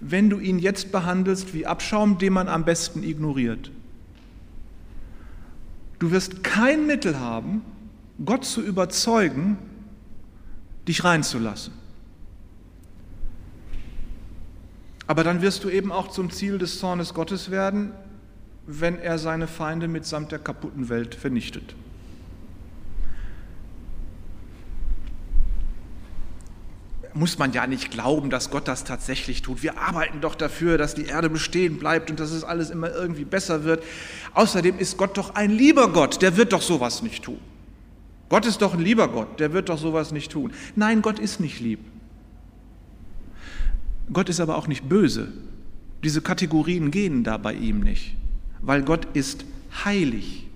wenn 0.00 0.30
du 0.30 0.38
ihn 0.38 0.58
jetzt 0.58 0.92
behandelst 0.92 1.54
wie 1.54 1.66
Abschaum, 1.66 2.18
den 2.18 2.32
man 2.32 2.48
am 2.48 2.64
besten 2.64 3.02
ignoriert? 3.02 3.70
Du 5.98 6.12
wirst 6.12 6.44
kein 6.44 6.86
Mittel 6.86 7.18
haben, 7.18 7.62
Gott 8.24 8.44
zu 8.44 8.62
überzeugen, 8.62 9.58
dich 10.86 11.02
reinzulassen. 11.04 11.72
Aber 15.08 15.24
dann 15.24 15.40
wirst 15.40 15.64
du 15.64 15.70
eben 15.70 15.90
auch 15.90 16.08
zum 16.08 16.30
Ziel 16.30 16.58
des 16.58 16.78
Zornes 16.78 17.14
Gottes 17.14 17.50
werden, 17.50 17.92
wenn 18.66 18.98
er 18.98 19.18
seine 19.18 19.46
Feinde 19.46 19.88
mitsamt 19.88 20.30
der 20.30 20.38
kaputten 20.38 20.90
Welt 20.90 21.14
vernichtet. 21.14 21.74
Muss 27.14 27.38
man 27.38 27.52
ja 27.54 27.66
nicht 27.66 27.90
glauben, 27.90 28.28
dass 28.28 28.50
Gott 28.50 28.68
das 28.68 28.84
tatsächlich 28.84 29.40
tut. 29.40 29.62
Wir 29.62 29.78
arbeiten 29.78 30.20
doch 30.20 30.34
dafür, 30.34 30.76
dass 30.76 30.94
die 30.94 31.06
Erde 31.06 31.30
bestehen 31.30 31.78
bleibt 31.78 32.10
und 32.10 32.20
dass 32.20 32.30
es 32.30 32.44
alles 32.44 32.68
immer 32.68 32.92
irgendwie 32.94 33.24
besser 33.24 33.64
wird. 33.64 33.82
Außerdem 34.34 34.78
ist 34.78 34.98
Gott 34.98 35.16
doch 35.16 35.34
ein 35.34 35.50
lieber 35.50 35.90
Gott, 35.90 36.20
der 36.20 36.36
wird 36.36 36.52
doch 36.52 36.62
sowas 36.62 37.02
nicht 37.02 37.24
tun. 37.24 37.40
Gott 38.28 38.44
ist 38.44 38.60
doch 38.60 38.74
ein 38.74 38.80
lieber 38.80 39.08
Gott, 39.08 39.40
der 39.40 39.54
wird 39.54 39.70
doch 39.70 39.78
sowas 39.78 40.12
nicht 40.12 40.30
tun. 40.30 40.52
Nein, 40.76 41.00
Gott 41.00 41.18
ist 41.18 41.40
nicht 41.40 41.60
lieb. 41.60 41.80
Gott 44.12 44.28
ist 44.28 44.40
aber 44.40 44.56
auch 44.56 44.68
nicht 44.68 44.88
böse. 44.88 45.32
Diese 46.04 46.20
Kategorien 46.20 46.90
gehen 46.90 47.24
da 47.24 47.36
bei 47.36 47.54
ihm 47.54 47.80
nicht, 47.80 48.16
weil 48.60 48.82
Gott 48.82 49.06
ist 49.14 49.44
heilig. 49.84 50.46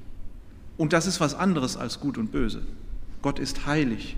Und 0.76 0.92
das 0.92 1.06
ist 1.06 1.20
was 1.20 1.34
anderes 1.34 1.76
als 1.76 2.00
gut 2.00 2.16
und 2.16 2.32
böse. 2.32 2.62
Gott 3.20 3.38
ist 3.38 3.66
heilig. 3.66 4.16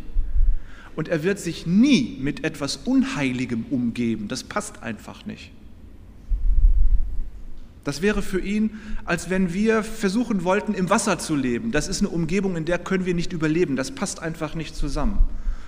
Und 0.96 1.08
er 1.08 1.24
wird 1.24 1.38
sich 1.38 1.66
nie 1.66 2.18
mit 2.20 2.44
etwas 2.44 2.76
Unheiligem 2.76 3.66
umgeben. 3.70 4.28
Das 4.28 4.44
passt 4.44 4.82
einfach 4.82 5.26
nicht. 5.26 5.50
Das 7.82 8.00
wäre 8.00 8.22
für 8.22 8.40
ihn, 8.40 8.70
als 9.04 9.28
wenn 9.28 9.52
wir 9.52 9.82
versuchen 9.82 10.44
wollten, 10.44 10.72
im 10.72 10.88
Wasser 10.88 11.18
zu 11.18 11.36
leben. 11.36 11.70
Das 11.70 11.88
ist 11.88 12.00
eine 12.00 12.08
Umgebung, 12.08 12.56
in 12.56 12.64
der 12.64 12.78
können 12.78 13.04
wir 13.04 13.14
nicht 13.14 13.32
überleben. 13.32 13.76
Das 13.76 13.90
passt 13.90 14.20
einfach 14.20 14.54
nicht 14.54 14.74
zusammen. 14.74 15.18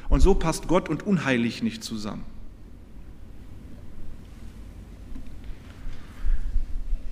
Und 0.09 0.21
so 0.21 0.35
passt 0.35 0.69
Gott 0.69 0.89
und 0.89 1.07
unheilig 1.07 1.63
nicht 1.63 1.85
zusammen. 1.85 2.23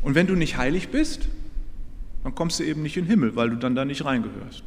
Und 0.04 0.14
wenn 0.14 0.26
du 0.26 0.36
nicht 0.36 0.56
heilig 0.56 0.90
bist, 0.90 1.28
dann 2.22 2.34
kommst 2.34 2.60
du 2.60 2.64
eben 2.64 2.82
nicht 2.82 2.96
in 2.96 3.04
den 3.04 3.10
Himmel, 3.10 3.36
weil 3.36 3.50
du 3.50 3.56
dann 3.56 3.74
da 3.74 3.84
nicht 3.84 4.04
reingehörst. 4.04 4.62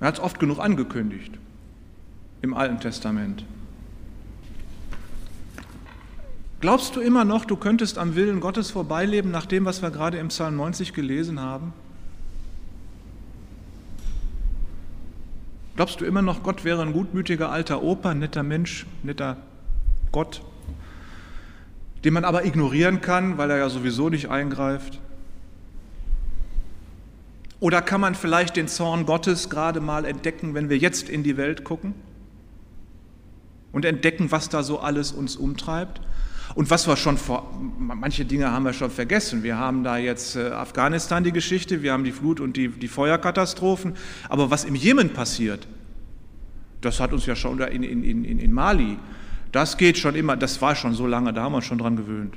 Er 0.00 0.08
hat 0.08 0.14
es 0.14 0.20
oft 0.20 0.40
genug 0.40 0.58
angekündigt 0.58 1.32
im 2.40 2.54
Alten 2.54 2.80
Testament. 2.80 3.44
Glaubst 6.60 6.96
du 6.96 7.00
immer 7.00 7.24
noch, 7.24 7.44
du 7.44 7.56
könntest 7.56 7.98
am 7.98 8.14
Willen 8.14 8.40
Gottes 8.40 8.70
vorbeileben, 8.70 9.30
nach 9.30 9.46
dem, 9.46 9.64
was 9.64 9.82
wir 9.82 9.90
gerade 9.90 10.18
im 10.18 10.28
Psalm 10.28 10.56
90 10.56 10.92
gelesen 10.92 11.40
haben? 11.40 11.72
Glaubst 15.76 16.00
du 16.00 16.04
immer 16.04 16.22
noch, 16.22 16.42
Gott 16.42 16.64
wäre 16.64 16.82
ein 16.82 16.92
gutmütiger 16.92 17.50
alter 17.50 17.82
Opa, 17.82 18.14
netter 18.14 18.42
Mensch, 18.42 18.86
netter 19.02 19.36
Gott? 20.10 20.42
Den 22.04 22.14
man 22.14 22.24
aber 22.24 22.44
ignorieren 22.44 23.00
kann, 23.00 23.38
weil 23.38 23.50
er 23.50 23.58
ja 23.58 23.68
sowieso 23.68 24.08
nicht 24.08 24.28
eingreift? 24.28 25.00
Oder 27.60 27.80
kann 27.80 28.00
man 28.00 28.16
vielleicht 28.16 28.56
den 28.56 28.66
Zorn 28.66 29.06
Gottes 29.06 29.48
gerade 29.48 29.80
mal 29.80 30.04
entdecken, 30.04 30.54
wenn 30.54 30.68
wir 30.68 30.78
jetzt 30.78 31.08
in 31.08 31.22
die 31.22 31.36
Welt 31.36 31.62
gucken 31.62 31.94
und 33.70 33.84
entdecken, 33.84 34.32
was 34.32 34.48
da 34.48 34.64
so 34.64 34.80
alles 34.80 35.12
uns 35.12 35.36
umtreibt? 35.36 36.00
Und 36.54 36.70
was 36.70 36.86
wir 36.86 36.96
schon 36.96 37.16
vor, 37.16 37.50
manche 37.78 38.24
Dinge 38.24 38.50
haben 38.50 38.64
wir 38.64 38.72
schon 38.72 38.90
vergessen. 38.90 39.42
Wir 39.42 39.58
haben 39.58 39.84
da 39.84 39.96
jetzt 39.96 40.36
äh, 40.36 40.50
Afghanistan 40.50 41.24
die 41.24 41.32
Geschichte, 41.32 41.82
wir 41.82 41.92
haben 41.92 42.04
die 42.04 42.12
Flut 42.12 42.40
und 42.40 42.56
die, 42.56 42.68
die 42.68 42.88
Feuerkatastrophen. 42.88 43.94
Aber 44.28 44.50
was 44.50 44.64
im 44.64 44.74
Jemen 44.74 45.10
passiert, 45.10 45.66
das 46.80 47.00
hat 47.00 47.12
uns 47.12 47.26
ja 47.26 47.36
schon 47.36 47.60
in, 47.60 47.82
in, 47.82 48.24
in, 48.24 48.38
in 48.38 48.52
Mali 48.52 48.98
das 49.52 49.76
geht 49.76 49.98
schon 49.98 50.14
immer, 50.14 50.36
das 50.36 50.60
war 50.62 50.74
schon 50.74 50.94
so 50.94 51.06
lange, 51.06 51.32
da 51.32 51.42
haben 51.44 51.52
wir 51.52 51.56
uns 51.56 51.66
schon 51.66 51.78
dran 51.78 51.96
gewöhnt. 51.96 52.36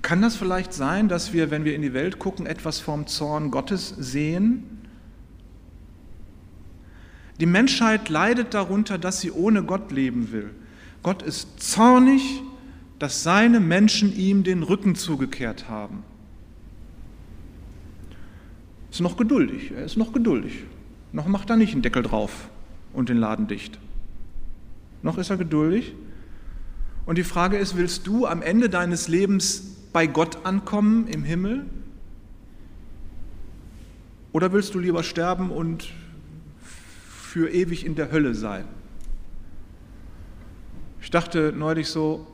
Kann 0.00 0.22
das 0.22 0.36
vielleicht 0.36 0.72
sein, 0.72 1.08
dass 1.08 1.34
wir, 1.34 1.50
wenn 1.50 1.66
wir 1.66 1.74
in 1.74 1.82
die 1.82 1.92
Welt 1.92 2.18
gucken, 2.18 2.46
etwas 2.46 2.80
vom 2.80 3.06
Zorn 3.06 3.50
Gottes 3.50 3.94
sehen? 3.98 4.62
Die 7.40 7.46
Menschheit 7.46 8.08
leidet 8.08 8.54
darunter, 8.54 8.96
dass 8.96 9.20
sie 9.20 9.30
ohne 9.30 9.62
Gott 9.62 9.92
leben 9.92 10.32
will. 10.32 10.50
Gott 11.02 11.22
ist 11.22 11.60
zornig, 11.60 12.42
dass 12.98 13.22
seine 13.22 13.60
Menschen 13.60 14.16
ihm 14.16 14.42
den 14.42 14.62
Rücken 14.62 14.94
zugekehrt 14.94 15.68
haben. 15.68 16.02
Ist 18.90 19.02
noch 19.02 19.18
geduldig, 19.18 19.72
er 19.72 19.84
ist 19.84 19.98
noch 19.98 20.12
geduldig. 20.12 20.64
Noch 21.12 21.26
macht 21.26 21.50
er 21.50 21.56
nicht 21.56 21.74
einen 21.74 21.82
Deckel 21.82 22.02
drauf 22.02 22.48
und 22.92 23.10
den 23.10 23.18
Laden 23.18 23.46
dicht. 23.46 23.78
Noch 25.02 25.18
ist 25.18 25.30
er 25.30 25.36
geduldig. 25.36 25.94
Und 27.06 27.16
die 27.16 27.24
Frage 27.24 27.56
ist, 27.56 27.76
willst 27.76 28.06
du 28.06 28.26
am 28.26 28.42
Ende 28.42 28.68
deines 28.68 29.08
Lebens 29.08 29.76
bei 29.92 30.06
Gott 30.06 30.44
ankommen 30.44 31.06
im 31.06 31.24
Himmel? 31.24 31.64
Oder 34.32 34.52
willst 34.52 34.74
du 34.74 34.78
lieber 34.78 35.02
sterben 35.02 35.50
und 35.50 35.88
für 36.60 37.48
ewig 37.48 37.86
in 37.86 37.94
der 37.94 38.12
Hölle 38.12 38.34
sein? 38.34 38.64
Ich 41.00 41.10
dachte 41.10 41.54
neulich 41.56 41.88
so, 41.88 42.26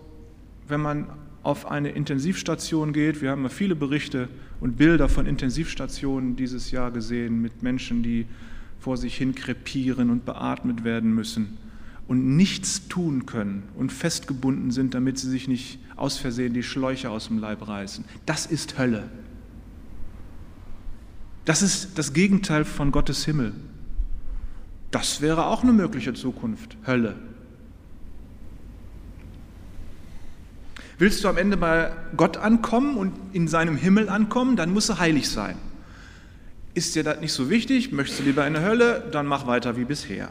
wenn 0.67 0.81
man 0.81 1.07
auf 1.45 1.71
eine 1.71 1.91
Intensivstation 1.91 2.93
geht, 2.93 3.23
wir 3.23 3.31
haben 3.31 3.45
ja 3.45 3.51
viele 3.51 3.77
Berichte 3.77 4.29
und 4.61 4.77
Bilder 4.77 5.09
von 5.09 5.27
Intensivstationen 5.27 6.35
dieses 6.35 6.71
Jahr 6.73 6.91
gesehen 6.91 7.41
mit 7.41 7.63
Menschen, 7.63 8.03
die 8.03 8.27
vor 8.81 8.97
sich 8.97 9.17
hin 9.17 9.35
krepieren 9.35 10.11
und 10.11 10.25
beatmet 10.25 10.83
werden 10.83 11.15
müssen 11.15 11.59
und 12.07 12.37
nichts 12.37 12.89
tun 12.89 13.27
können 13.27 13.65
und 13.77 13.93
festgebunden 13.93 14.71
sind, 14.71 14.95
damit 14.95 15.19
sie 15.19 15.31
sich 15.31 15.49
nicht 15.49 15.79
aus 15.97 16.19
Versehen 16.19 16.53
die 16.53 16.63
Schläuche 16.63 17.11
aus 17.11 17.29
dem 17.29 17.39
Leib 17.39 17.67
reißen. 17.67 18.05
Das 18.27 18.47
ist 18.47 18.79
Hölle. 18.79 19.09
Das 21.45 21.63
ist 21.63 21.99
das 21.99 22.13
Gegenteil 22.13 22.65
von 22.65 22.91
Gottes 22.91 23.25
Himmel. 23.25 23.53
Das 24.91 25.21
wäre 25.21 25.47
auch 25.47 25.63
eine 25.63 25.73
mögliche 25.73 26.15
Zukunft, 26.15 26.77
Hölle. 26.87 27.17
Willst 30.99 31.25
du 31.25 31.29
am 31.29 31.37
Ende 31.37 31.57
bei 31.57 31.91
Gott 32.17 32.37
ankommen 32.37 32.97
und 32.97 33.13
in 33.33 33.49
seinem 33.49 33.77
Himmel 33.77 34.09
ankommen, 34.09 34.57
dann 34.57 34.73
musst 34.73 34.89
du 34.89 34.99
heilig 34.99 35.29
sein. 35.29 35.57
Ist 36.75 36.95
dir 36.95 37.03
das 37.03 37.21
nicht 37.21 37.33
so 37.33 37.51
wichtig? 37.51 37.93
Möchtest 37.93 38.21
du 38.21 38.25
lieber 38.25 38.47
in 38.47 38.55
der 38.55 38.63
Hölle? 38.63 39.09
Dann 39.13 39.27
mach 39.27 39.47
weiter 39.47 39.77
wie 39.77 39.85
bisher. 39.85 40.31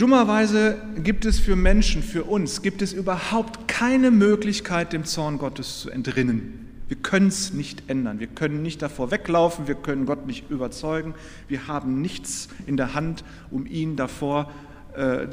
Dummerweise 0.00 0.78
gibt 1.04 1.26
es 1.26 1.38
für 1.38 1.56
Menschen, 1.56 2.02
für 2.02 2.24
uns, 2.24 2.62
gibt 2.62 2.80
es 2.80 2.94
überhaupt 2.94 3.68
keine 3.68 4.10
Möglichkeit, 4.10 4.94
dem 4.94 5.04
Zorn 5.04 5.36
Gottes 5.36 5.80
zu 5.80 5.90
entrinnen. 5.90 6.70
Wir 6.88 6.96
können 6.96 7.28
es 7.28 7.52
nicht 7.52 7.82
ändern. 7.90 8.18
Wir 8.18 8.26
können 8.26 8.62
nicht 8.62 8.80
davor 8.80 9.10
weglaufen. 9.10 9.68
Wir 9.68 9.74
können 9.74 10.06
Gott 10.06 10.26
nicht 10.26 10.48
überzeugen. 10.48 11.12
Wir 11.48 11.68
haben 11.68 12.00
nichts 12.00 12.48
in 12.66 12.78
der 12.78 12.94
Hand, 12.94 13.24
um 13.50 13.66
ihn 13.66 13.96
davor, 13.96 14.50
äh, 14.96 15.26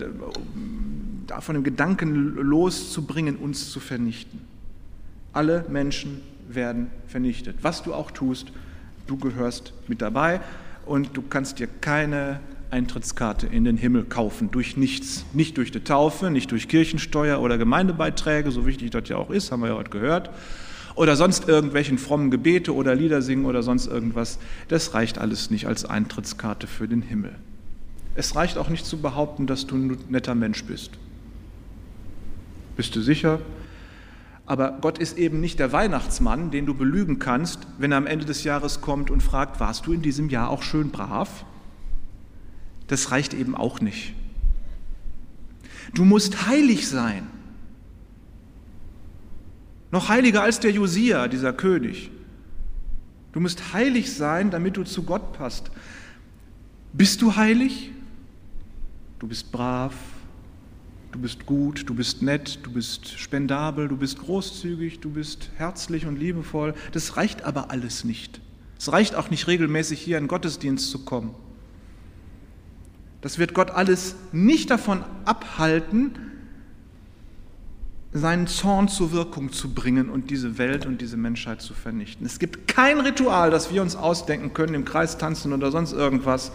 von 1.39 1.55
dem 1.55 1.63
Gedanken 1.63 2.35
loszubringen, 2.35 3.37
uns 3.37 3.71
zu 3.71 3.79
vernichten. 3.79 4.41
Alle 5.31 5.63
Menschen 5.69 6.19
werden 6.49 6.87
vernichtet. 7.07 7.55
Was 7.61 7.83
du 7.83 7.93
auch 7.93 8.11
tust, 8.11 8.51
du 9.07 9.15
gehörst 9.15 9.71
mit 9.87 10.01
dabei 10.01 10.41
und 10.85 11.15
du 11.15 11.21
kannst 11.21 11.59
dir 11.59 11.67
keine 11.79 12.41
Eintrittskarte 12.71 13.47
in 13.47 13.63
den 13.63 13.77
Himmel 13.77 14.03
kaufen, 14.03 14.51
durch 14.51 14.77
nichts. 14.77 15.25
Nicht 15.33 15.57
durch 15.57 15.71
die 15.71 15.79
Taufe, 15.79 16.29
nicht 16.31 16.51
durch 16.51 16.67
Kirchensteuer 16.67 17.39
oder 17.39 17.57
Gemeindebeiträge, 17.57 18.51
so 18.51 18.65
wichtig 18.65 18.91
das 18.91 19.09
ja 19.09 19.17
auch 19.17 19.29
ist, 19.29 19.51
haben 19.51 19.61
wir 19.61 19.69
ja 19.69 19.75
heute 19.75 19.89
gehört, 19.89 20.29
oder 20.95 21.15
sonst 21.15 21.47
irgendwelchen 21.47 21.97
frommen 21.97 22.31
Gebete 22.31 22.73
oder 22.73 22.95
Lieder 22.95 23.21
singen 23.21 23.45
oder 23.45 23.61
sonst 23.61 23.85
irgendwas. 23.85 24.39
Das 24.67 24.93
reicht 24.93 25.19
alles 25.19 25.51
nicht 25.51 25.67
als 25.67 25.85
Eintrittskarte 25.85 26.65
für 26.65 26.87
den 26.87 27.03
Himmel. 27.03 27.35
Es 28.15 28.35
reicht 28.35 28.57
auch 28.57 28.69
nicht 28.69 28.85
zu 28.85 28.97
behaupten, 28.97 29.45
dass 29.45 29.67
du 29.67 29.75
ein 29.75 29.97
netter 30.09 30.33
Mensch 30.33 30.63
bist. 30.63 30.91
Bist 32.75 32.95
du 32.95 33.01
sicher? 33.01 33.39
Aber 34.47 34.77
Gott 34.81 34.97
ist 34.97 35.17
eben 35.17 35.39
nicht 35.39 35.59
der 35.59 35.71
Weihnachtsmann, 35.71 36.49
den 36.49 36.65
du 36.65 36.73
belügen 36.73 37.19
kannst, 37.19 37.67
wenn 37.77 37.91
er 37.91 37.97
am 37.97 38.07
Ende 38.07 38.25
des 38.25 38.43
Jahres 38.43 38.81
kommt 38.81 39.11
und 39.11 39.21
fragt, 39.21 39.59
warst 39.59 39.85
du 39.85 39.93
in 39.93 40.01
diesem 40.01 40.29
Jahr 40.29 40.49
auch 40.49 40.63
schön 40.63 40.89
brav? 40.89 41.45
Das 42.87 43.11
reicht 43.11 43.33
eben 43.33 43.55
auch 43.55 43.81
nicht. 43.81 44.13
Du 45.93 46.05
musst 46.05 46.47
heilig 46.47 46.87
sein. 46.87 47.27
Noch 49.91 50.09
heiliger 50.09 50.43
als 50.43 50.59
der 50.59 50.71
Josia, 50.71 51.27
dieser 51.27 51.53
König. 51.53 52.11
Du 53.31 53.39
musst 53.39 53.73
heilig 53.73 54.13
sein, 54.13 54.51
damit 54.51 54.77
du 54.77 54.83
zu 54.83 55.03
Gott 55.03 55.33
passt. 55.33 55.71
Bist 56.93 57.21
du 57.21 57.35
heilig? 57.35 57.91
Du 59.19 59.27
bist 59.27 59.51
brav, 59.51 59.93
du 61.11 61.19
bist 61.19 61.45
gut, 61.45 61.89
du 61.89 61.95
bist 61.95 62.21
nett, 62.21 62.59
du 62.63 62.71
bist 62.71 63.09
spendabel, 63.19 63.87
du 63.87 63.97
bist 63.97 64.19
großzügig, 64.19 64.99
du 64.99 65.09
bist 65.09 65.49
herzlich 65.55 66.05
und 66.05 66.17
liebevoll. 66.17 66.73
Das 66.91 67.17
reicht 67.17 67.43
aber 67.43 67.71
alles 67.71 68.03
nicht. 68.03 68.41
Es 68.77 68.91
reicht 68.91 69.15
auch 69.15 69.29
nicht 69.29 69.47
regelmäßig 69.47 69.99
hier 69.99 70.17
in 70.17 70.25
den 70.25 70.27
Gottesdienst 70.27 70.89
zu 70.89 71.03
kommen. 71.03 71.33
Das 73.21 73.39
wird 73.39 73.53
Gott 73.53 73.71
alles 73.71 74.15
nicht 74.31 74.69
davon 74.69 75.03
abhalten, 75.25 76.11
seinen 78.13 78.47
Zorn 78.47 78.87
zur 78.87 79.11
Wirkung 79.11 79.51
zu 79.51 79.73
bringen 79.73 80.09
und 80.09 80.29
diese 80.29 80.57
Welt 80.57 80.85
und 80.85 81.01
diese 81.01 81.17
Menschheit 81.17 81.61
zu 81.61 81.73
vernichten. 81.73 82.25
Es 82.25 82.39
gibt 82.39 82.67
kein 82.67 82.99
Ritual, 82.99 83.51
das 83.51 83.71
wir 83.71 83.81
uns 83.81 83.95
ausdenken 83.95 84.53
können, 84.53 84.73
im 84.73 84.85
Kreis 84.85 85.17
tanzen 85.17 85.53
oder 85.53 85.71
sonst 85.71 85.93
irgendwas, 85.93 86.51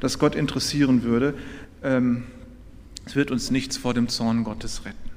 das 0.00 0.18
Gott 0.18 0.34
interessieren 0.34 1.02
würde. 1.02 1.34
Ähm, 1.82 2.24
es 3.04 3.14
wird 3.14 3.30
uns 3.30 3.50
nichts 3.50 3.76
vor 3.76 3.94
dem 3.94 4.08
Zorn 4.08 4.44
Gottes 4.44 4.84
retten. 4.84 5.10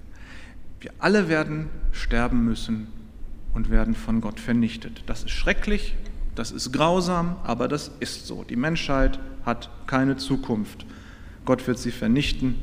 Wir 0.80 0.92
alle 1.00 1.28
werden 1.28 1.70
sterben 1.92 2.46
müssen 2.46 2.88
und 3.54 3.70
werden 3.70 3.96
von 3.96 4.22
Gott 4.22 4.40
vernichtet. 4.40 5.04
Das 5.08 5.24
ist 5.24 5.32
schrecklich, 5.32 5.96
das 6.40 6.52
ist 6.52 6.72
grausam, 6.72 7.36
aber 7.44 7.68
das 7.68 7.92
ist 8.00 8.26
so. 8.26 8.46
Die 8.46 8.56
Menschheit 8.56 9.20
hat 9.46 9.70
keine 9.88 10.16
Zukunft. 10.16 10.86
Gott 11.44 11.68
wird 11.68 11.78
sie 11.80 11.92
vernichten, 11.92 12.56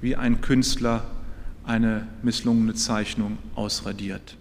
wie 0.00 0.14
ein 0.14 0.40
Künstler 0.40 1.02
eine 1.64 2.06
misslungene 2.22 2.74
Zeichnung 2.74 3.38
ausradiert. 3.56 4.36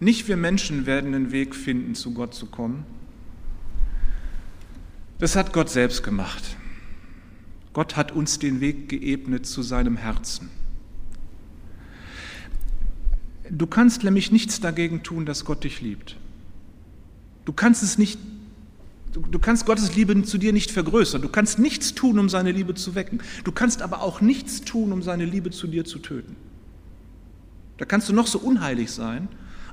Nicht 0.00 0.28
wir 0.28 0.38
Menschen 0.38 0.86
werden 0.86 1.12
den 1.12 1.30
Weg 1.30 1.54
finden, 1.54 1.94
zu 1.94 2.12
Gott 2.12 2.34
zu 2.34 2.46
kommen. 2.46 2.84
Das 5.18 5.36
hat 5.36 5.52
Gott 5.52 5.68
selbst 5.68 6.02
gemacht. 6.02 6.56
Gott 7.74 7.96
hat 7.96 8.10
uns 8.10 8.38
den 8.38 8.60
Weg 8.60 8.88
geebnet 8.88 9.46
zu 9.46 9.62
seinem 9.62 9.98
Herzen. 9.98 10.48
Du 13.50 13.66
kannst 13.66 14.02
nämlich 14.02 14.32
nichts 14.32 14.60
dagegen 14.60 15.02
tun, 15.02 15.26
dass 15.26 15.44
Gott 15.44 15.64
dich 15.64 15.82
liebt. 15.82 16.16
Du 17.44 17.52
kannst 17.52 17.82
es 17.82 17.98
nicht, 17.98 18.18
du, 19.12 19.38
kannst 19.38 19.66
Gottes 19.66 19.94
Liebe 19.94 20.22
zu 20.22 20.38
dir 20.38 20.52
nicht 20.52 20.70
vergrößern. 20.70 21.20
Du 21.20 21.28
kannst 21.28 21.58
nichts 21.58 21.94
tun, 21.94 22.18
um 22.18 22.28
seine 22.28 22.52
Liebe 22.52 22.74
zu 22.74 22.94
wecken. 22.94 23.20
Du 23.44 23.52
kannst 23.52 23.82
aber 23.82 24.02
auch 24.02 24.20
nichts 24.20 24.62
tun, 24.62 24.92
um 24.92 25.02
seine 25.02 25.26
Liebe 25.26 25.50
zu 25.50 25.66
dir 25.66 25.84
zu 25.84 25.98
töten. 25.98 26.36
Da 27.76 27.84
kannst 27.84 28.08
du 28.08 28.12
noch 28.14 28.26
so 28.26 28.38
unheilig 28.38 28.90
sein. 28.90 29.28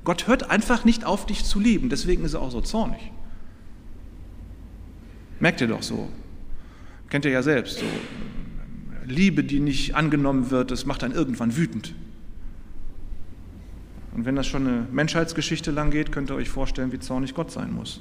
Gott 0.07 0.25
hört 0.25 0.49
einfach 0.49 0.85
nicht 0.85 1.03
auf, 1.03 1.25
dich 1.25 1.43
zu 1.43 1.59
lieben. 1.59 1.89
Deswegen 1.89 2.23
ist 2.23 2.33
er 2.33 2.41
auch 2.41 2.49
so 2.49 2.61
zornig. 2.61 3.11
Merkt 5.41 5.59
ihr 5.59 5.67
doch 5.67 5.83
so. 5.83 6.07
Kennt 7.09 7.25
ihr 7.25 7.31
ja 7.31 7.43
selbst. 7.43 7.79
So. 7.79 7.85
Liebe, 9.05 9.43
die 9.43 9.59
nicht 9.59 9.95
angenommen 9.95 10.49
wird, 10.49 10.71
das 10.71 10.85
macht 10.85 11.03
dann 11.03 11.11
irgendwann 11.11 11.57
wütend. 11.57 11.93
Und 14.13 14.23
wenn 14.23 14.37
das 14.37 14.47
schon 14.47 14.65
eine 14.65 14.87
Menschheitsgeschichte 14.93 15.71
lang 15.71 15.91
geht, 15.91 16.13
könnt 16.13 16.29
ihr 16.29 16.35
euch 16.35 16.47
vorstellen, 16.47 16.93
wie 16.93 16.99
zornig 16.99 17.33
Gott 17.33 17.51
sein 17.51 17.73
muss. 17.73 17.99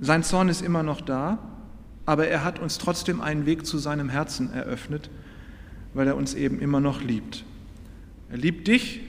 Sein 0.00 0.22
Zorn 0.22 0.48
ist 0.48 0.62
immer 0.62 0.82
noch 0.82 1.02
da, 1.02 1.38
aber 2.06 2.28
er 2.28 2.44
hat 2.44 2.60
uns 2.60 2.78
trotzdem 2.78 3.20
einen 3.20 3.44
Weg 3.44 3.66
zu 3.66 3.76
seinem 3.76 4.08
Herzen 4.08 4.54
eröffnet, 4.54 5.10
weil 5.92 6.06
er 6.06 6.16
uns 6.16 6.32
eben 6.32 6.60
immer 6.60 6.80
noch 6.80 7.02
liebt. 7.02 7.44
Er 8.30 8.38
liebt 8.38 8.66
dich 8.66 9.02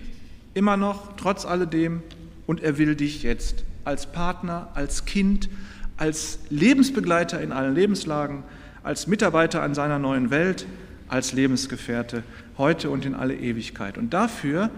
immer 0.54 0.78
noch, 0.78 1.16
trotz 1.18 1.46
alledem, 1.46 2.02
und 2.48 2.62
er 2.62 2.78
will 2.78 2.96
dich 2.96 3.24
jetzt 3.24 3.64
als 3.86 4.12
Partner, 4.12 4.70
als 4.74 5.06
Kind, 5.06 5.50
als 5.98 6.40
Lebensbegleiter 6.50 7.42
in 7.42 7.52
allen 7.52 7.76
Lebenslagen, 7.76 8.44
als 8.84 9.08
Mitarbeiter 9.08 9.62
an 9.62 9.74
seiner 9.74 10.00
neuen 10.00 10.32
Welt, 10.32 10.66
als 11.08 11.34
Lebensgefährte 11.34 12.24
heute 12.58 12.90
und 12.90 13.06
in 13.06 13.14
alle 13.14 13.36
Ewigkeit. 13.36 13.98
Und 13.98 14.14
dafür 14.14 14.70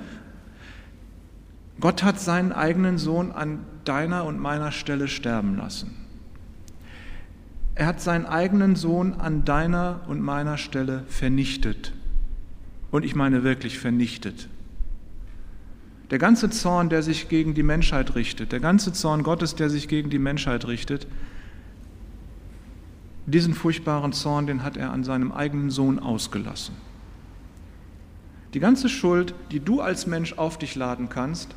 Gott 1.80 2.04
hat 2.04 2.20
seinen 2.20 2.52
eigenen 2.52 2.98
Sohn 2.98 3.32
an 3.32 3.60
deiner 3.86 4.26
und 4.26 4.40
meiner 4.40 4.72
Stelle 4.72 5.08
sterben 5.08 5.58
lassen. 5.58 5.96
Er 7.76 7.88
hat 7.88 8.02
seinen 8.02 8.26
eigenen 8.26 8.76
Sohn 8.76 9.14
an 9.14 9.46
deiner 9.46 10.02
und 10.08 10.22
meiner 10.22 10.58
Stelle 10.58 11.04
vernichtet. 11.08 11.94
Und 12.92 13.04
ich 13.04 13.16
meine 13.16 13.44
wirklich 13.44 13.80
vernichtet. 13.80 14.48
Der 16.12 16.20
ganze 16.20 16.50
Zorn, 16.50 16.90
der 16.90 17.02
sich 17.02 17.30
gegen 17.30 17.54
die 17.54 17.64
Menschheit 17.64 18.16
richtet, 18.16 18.52
der 18.52 18.60
ganze 18.60 18.94
Zorn 18.94 19.24
Gottes, 19.24 19.56
der 19.56 19.70
sich 19.70 19.88
gegen 19.88 20.10
die 20.10 20.20
Menschheit 20.20 20.68
richtet, 20.68 21.08
diesen 23.26 23.54
furchtbaren 23.54 24.12
Zorn, 24.14 24.48
den 24.48 24.64
hat 24.64 24.78
er 24.78 24.92
an 24.92 25.04
seinem 25.04 25.32
eigenen 25.32 25.70
Sohn 25.70 26.00
ausgelassen. 26.00 26.76
Die 28.54 28.60
ganze 28.60 28.90
Schuld, 28.90 29.34
die 29.52 29.60
du 29.60 29.82
als 29.82 30.06
Mensch 30.06 30.34
auf 30.34 30.58
dich 30.58 30.76
laden 30.76 31.10
kannst, 31.10 31.56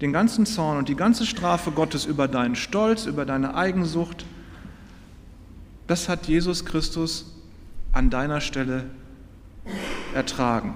den 0.00 0.12
ganzen 0.12 0.46
Zorn 0.46 0.78
und 0.78 0.88
die 0.88 0.94
ganze 0.94 1.26
Strafe 1.26 1.72
Gottes 1.72 2.06
über 2.06 2.28
deinen 2.28 2.54
Stolz, 2.54 3.06
über 3.06 3.26
deine 3.26 3.54
Eigensucht, 3.54 4.24
das 5.86 6.08
hat 6.08 6.26
Jesus 6.26 6.64
Christus 6.64 7.34
an 7.92 8.10
deiner 8.10 8.40
Stelle 8.40 8.84
ertragen. 10.14 10.74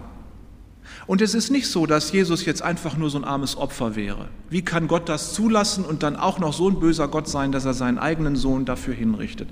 Und 1.06 1.20
es 1.20 1.34
ist 1.34 1.50
nicht 1.50 1.68
so, 1.68 1.86
dass 1.86 2.12
Jesus 2.12 2.44
jetzt 2.46 2.62
einfach 2.62 2.96
nur 2.96 3.10
so 3.10 3.18
ein 3.18 3.24
armes 3.24 3.56
Opfer 3.56 3.94
wäre. 3.94 4.28
Wie 4.48 4.62
kann 4.62 4.88
Gott 4.88 5.08
das 5.08 5.34
zulassen 5.34 5.84
und 5.84 6.02
dann 6.02 6.16
auch 6.16 6.38
noch 6.38 6.52
so 6.52 6.68
ein 6.68 6.80
böser 6.80 7.08
Gott 7.08 7.28
sein, 7.28 7.52
dass 7.52 7.66
er 7.66 7.74
seinen 7.74 7.98
eigenen 7.98 8.36
Sohn 8.36 8.64
dafür 8.64 8.94
hinrichtet? 8.94 9.48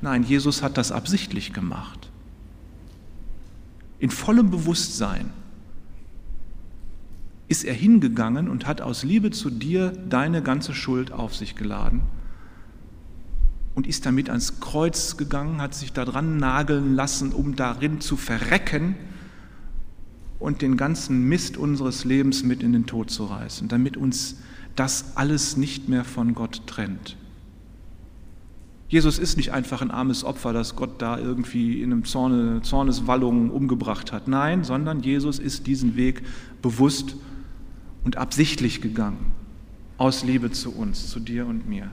Nein, 0.00 0.24
Jesus 0.24 0.62
hat 0.62 0.76
das 0.76 0.90
absichtlich 0.90 1.52
gemacht. 1.52 2.10
In 3.98 4.10
vollem 4.10 4.50
Bewusstsein 4.50 5.30
ist 7.48 7.64
er 7.64 7.74
hingegangen 7.74 8.48
und 8.48 8.66
hat 8.66 8.80
aus 8.80 9.04
Liebe 9.04 9.30
zu 9.30 9.50
dir 9.50 9.92
deine 10.08 10.42
ganze 10.42 10.74
Schuld 10.74 11.12
auf 11.12 11.36
sich 11.36 11.54
geladen 11.54 12.02
und 13.76 13.86
ist 13.86 14.04
damit 14.04 14.28
ans 14.28 14.58
Kreuz 14.58 15.16
gegangen, 15.16 15.62
hat 15.62 15.74
sich 15.74 15.92
daran 15.92 16.38
nageln 16.38 16.96
lassen, 16.96 17.32
um 17.32 17.54
darin 17.54 18.00
zu 18.00 18.16
verrecken 18.16 18.96
und 20.46 20.62
den 20.62 20.76
ganzen 20.76 21.28
Mist 21.28 21.56
unseres 21.56 22.04
Lebens 22.04 22.44
mit 22.44 22.62
in 22.62 22.72
den 22.72 22.86
Tod 22.86 23.10
zu 23.10 23.24
reißen, 23.24 23.66
damit 23.66 23.96
uns 23.96 24.36
das 24.76 25.16
alles 25.16 25.56
nicht 25.56 25.88
mehr 25.88 26.04
von 26.04 26.36
Gott 26.36 26.62
trennt. 26.68 27.16
Jesus 28.88 29.18
ist 29.18 29.36
nicht 29.36 29.50
einfach 29.50 29.82
ein 29.82 29.90
armes 29.90 30.22
Opfer, 30.22 30.52
das 30.52 30.76
Gott 30.76 31.02
da 31.02 31.18
irgendwie 31.18 31.82
in 31.82 31.90
einem 31.90 32.04
Zorne, 32.04 32.62
Zorneswallung 32.62 33.50
umgebracht 33.50 34.12
hat. 34.12 34.28
Nein, 34.28 34.62
sondern 34.62 35.00
Jesus 35.00 35.40
ist 35.40 35.66
diesen 35.66 35.96
Weg 35.96 36.22
bewusst 36.62 37.16
und 38.04 38.16
absichtlich 38.16 38.80
gegangen, 38.80 39.32
aus 39.98 40.22
Liebe 40.22 40.52
zu 40.52 40.72
uns, 40.72 41.10
zu 41.10 41.18
dir 41.18 41.44
und 41.46 41.68
mir. 41.68 41.90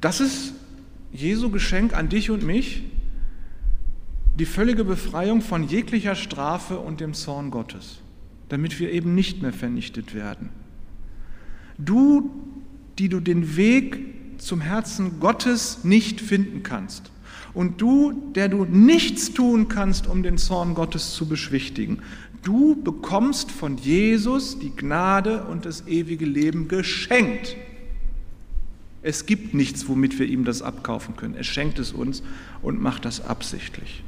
Das 0.00 0.20
ist 0.20 0.52
Jesu 1.12 1.50
Geschenk 1.50 1.94
an 1.94 2.08
dich 2.08 2.30
und 2.30 2.42
mich, 2.44 2.84
die 4.38 4.46
völlige 4.46 4.84
Befreiung 4.84 5.40
von 5.40 5.64
jeglicher 5.66 6.14
Strafe 6.14 6.78
und 6.78 7.00
dem 7.00 7.14
Zorn 7.14 7.50
Gottes, 7.50 7.98
damit 8.48 8.78
wir 8.78 8.92
eben 8.92 9.14
nicht 9.14 9.42
mehr 9.42 9.52
vernichtet 9.52 10.14
werden. 10.14 10.50
Du, 11.76 12.30
die 12.98 13.08
du 13.08 13.20
den 13.20 13.56
Weg 13.56 14.38
zum 14.38 14.60
Herzen 14.60 15.18
Gottes 15.18 15.84
nicht 15.84 16.20
finden 16.20 16.62
kannst, 16.62 17.10
und 17.54 17.80
du, 17.80 18.12
der 18.34 18.48
du 18.48 18.64
nichts 18.64 19.32
tun 19.32 19.68
kannst, 19.68 20.06
um 20.06 20.22
den 20.22 20.38
Zorn 20.38 20.74
Gottes 20.74 21.14
zu 21.14 21.26
beschwichtigen, 21.26 21.98
du 22.42 22.80
bekommst 22.80 23.50
von 23.50 23.78
Jesus 23.78 24.58
die 24.60 24.70
Gnade 24.74 25.44
und 25.44 25.64
das 25.64 25.86
ewige 25.88 26.24
Leben 26.24 26.68
geschenkt. 26.68 27.56
Es 29.02 29.26
gibt 29.26 29.54
nichts, 29.54 29.88
womit 29.88 30.18
wir 30.18 30.26
ihm 30.26 30.44
das 30.44 30.62
abkaufen 30.62 31.16
können. 31.16 31.34
Er 31.34 31.44
schenkt 31.44 31.78
es 31.78 31.92
uns 31.92 32.22
und 32.62 32.80
macht 32.80 33.04
das 33.04 33.24
absichtlich. 33.24 34.02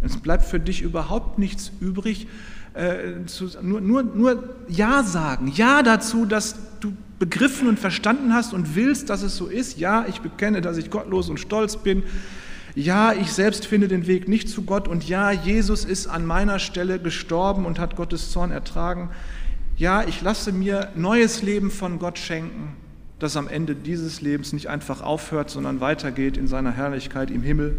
Es 0.00 0.16
bleibt 0.16 0.44
für 0.44 0.60
dich 0.60 0.80
überhaupt 0.80 1.38
nichts 1.38 1.72
übrig, 1.80 2.26
äh, 2.74 3.24
zu, 3.26 3.48
nur, 3.62 3.80
nur, 3.80 4.02
nur 4.02 4.56
Ja 4.68 5.02
sagen. 5.02 5.52
Ja 5.54 5.82
dazu, 5.82 6.24
dass 6.24 6.56
du 6.80 6.92
begriffen 7.18 7.68
und 7.68 7.78
verstanden 7.78 8.32
hast 8.32 8.54
und 8.54 8.76
willst, 8.76 9.10
dass 9.10 9.22
es 9.22 9.36
so 9.36 9.46
ist. 9.46 9.78
Ja, 9.78 10.06
ich 10.08 10.20
bekenne, 10.20 10.60
dass 10.60 10.76
ich 10.76 10.90
gottlos 10.90 11.28
und 11.28 11.38
stolz 11.40 11.76
bin. 11.76 12.02
Ja, 12.74 13.12
ich 13.12 13.32
selbst 13.32 13.66
finde 13.66 13.88
den 13.88 14.06
Weg 14.06 14.28
nicht 14.28 14.48
zu 14.48 14.62
Gott. 14.62 14.88
Und 14.88 15.06
ja, 15.08 15.32
Jesus 15.32 15.84
ist 15.84 16.06
an 16.06 16.24
meiner 16.24 16.60
Stelle 16.60 17.00
gestorben 17.00 17.66
und 17.66 17.78
hat 17.78 17.96
Gottes 17.96 18.30
Zorn 18.30 18.52
ertragen. 18.52 19.10
Ja, 19.76 20.04
ich 20.04 20.22
lasse 20.22 20.52
mir 20.52 20.92
neues 20.94 21.42
Leben 21.42 21.70
von 21.70 21.98
Gott 21.98 22.18
schenken 22.18 22.76
das 23.18 23.36
am 23.36 23.48
Ende 23.48 23.74
dieses 23.74 24.20
Lebens 24.20 24.52
nicht 24.52 24.68
einfach 24.68 25.00
aufhört, 25.00 25.50
sondern 25.50 25.80
weitergeht 25.80 26.36
in 26.36 26.46
seiner 26.46 26.72
Herrlichkeit 26.72 27.30
im 27.30 27.42
Himmel. 27.42 27.76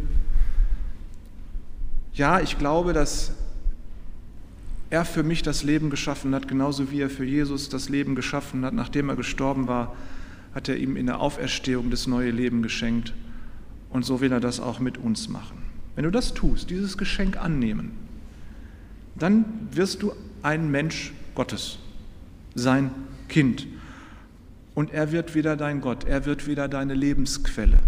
Ja, 2.14 2.42
ich 2.42 2.58
glaube, 2.58 2.94
dass 2.94 3.34
er 4.90 5.06
für 5.06 5.24
mich 5.24 5.44
das 5.44 5.64
Leben 5.64 5.90
geschaffen 5.90 6.36
hat, 6.36 6.48
genauso 6.48 6.92
wie 6.92 7.02
er 7.02 7.10
für 7.10 7.24
Jesus 7.24 7.70
das 7.70 7.90
Leben 7.90 8.16
geschaffen 8.16 8.66
hat. 8.66 8.74
Nachdem 8.74 9.10
er 9.10 9.16
gestorben 9.16 9.68
war, 9.68 9.96
hat 10.54 10.68
er 10.68 10.78
ihm 10.78 10.98
in 10.98 11.06
der 11.06 11.22
Auferstehung 11.22 11.92
das 11.92 12.08
neue 12.08 12.32
Leben 12.32 12.62
geschenkt. 12.62 13.14
Und 13.90 14.04
so 14.04 14.20
will 14.20 14.32
er 14.32 14.40
das 14.40 14.60
auch 14.60 14.80
mit 14.80 14.98
uns 14.98 15.30
machen. 15.30 15.58
Wenn 15.96 16.04
du 16.04 16.12
das 16.12 16.34
tust, 16.34 16.70
dieses 16.70 16.98
Geschenk 16.98 17.38
annehmen, 17.38 17.92
dann 19.16 19.46
wirst 19.72 20.02
du 20.02 20.12
ein 20.42 20.72
Mensch 20.72 21.14
Gottes, 21.36 21.78
sein 22.56 22.92
Kind 23.28 23.68
und 24.80 24.94
er 24.94 25.12
wird 25.12 25.36
wieder 25.36 25.58
dein 25.58 25.82
Gott, 25.82 26.06
er 26.06 26.24
wird 26.24 26.48
wieder 26.48 26.70
deine 26.70 26.94
Lebensquelle. 26.94 27.80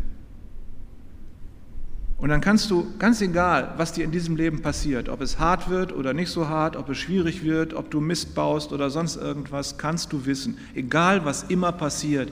Und 2.17 2.27
dann 2.27 2.41
kannst 2.41 2.69
du, 2.69 2.85
ganz 2.99 3.21
egal, 3.21 3.75
was 3.77 3.93
dir 3.93 4.03
in 4.03 4.11
diesem 4.11 4.35
Leben 4.35 4.61
passiert, 4.61 5.07
ob 5.07 5.21
es 5.21 5.39
hart 5.39 5.69
wird 5.69 5.93
oder 5.93 6.11
nicht 6.11 6.29
so 6.31 6.49
hart, 6.49 6.75
ob 6.75 6.89
es 6.89 6.97
schwierig 6.97 7.45
wird, 7.45 7.73
ob 7.73 7.91
du 7.91 8.01
Mist 8.01 8.35
baust 8.35 8.73
oder 8.73 8.89
sonst 8.89 9.15
irgendwas, 9.15 9.77
kannst 9.77 10.11
du 10.11 10.25
wissen, 10.25 10.57
egal 10.75 11.23
was 11.23 11.43
immer 11.43 11.71
passiert, 11.71 12.29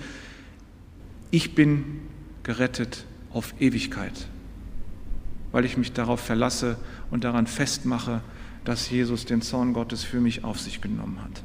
ich 1.32 1.56
bin 1.56 2.02
gerettet 2.44 3.06
auf 3.32 3.54
Ewigkeit, 3.62 4.28
weil 5.54 5.64
ich 5.64 5.78
mich 5.78 5.94
darauf 5.94 6.20
verlasse 6.20 6.76
und 7.12 7.24
daran 7.24 7.48
festmache, 7.48 8.20
dass 8.66 8.90
Jesus 8.90 9.24
den 9.24 9.42
Zorn 9.42 9.72
Gottes 9.72 10.04
für 10.04 10.20
mich 10.20 10.44
auf 10.44 10.60
sich 10.60 10.82
genommen 10.82 11.24
hat. 11.24 11.44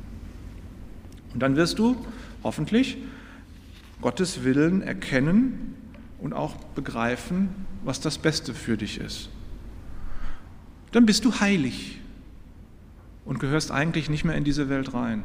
Und 1.33 1.41
dann 1.45 1.55
wirst 1.55 1.79
du 1.79 1.97
hoffentlich 2.45 2.99
Gottes 4.01 4.45
Willen 4.45 4.83
erkennen 4.83 5.75
und 6.21 6.33
auch 6.33 6.57
begreifen, 6.75 7.49
was 7.85 8.01
das 8.01 8.19
Beste 8.19 8.55
für 8.55 8.77
dich 8.77 8.99
ist. 8.99 9.31
Dann 10.93 11.07
bist 11.07 11.25
du 11.25 11.41
heilig 11.41 12.01
und 13.25 13.41
gehörst 13.41 13.73
eigentlich 13.73 14.09
nicht 14.09 14.25
mehr 14.25 14.37
in 14.37 14.45
diese 14.45 14.69
Welt 14.69 14.95
rein. 14.95 15.25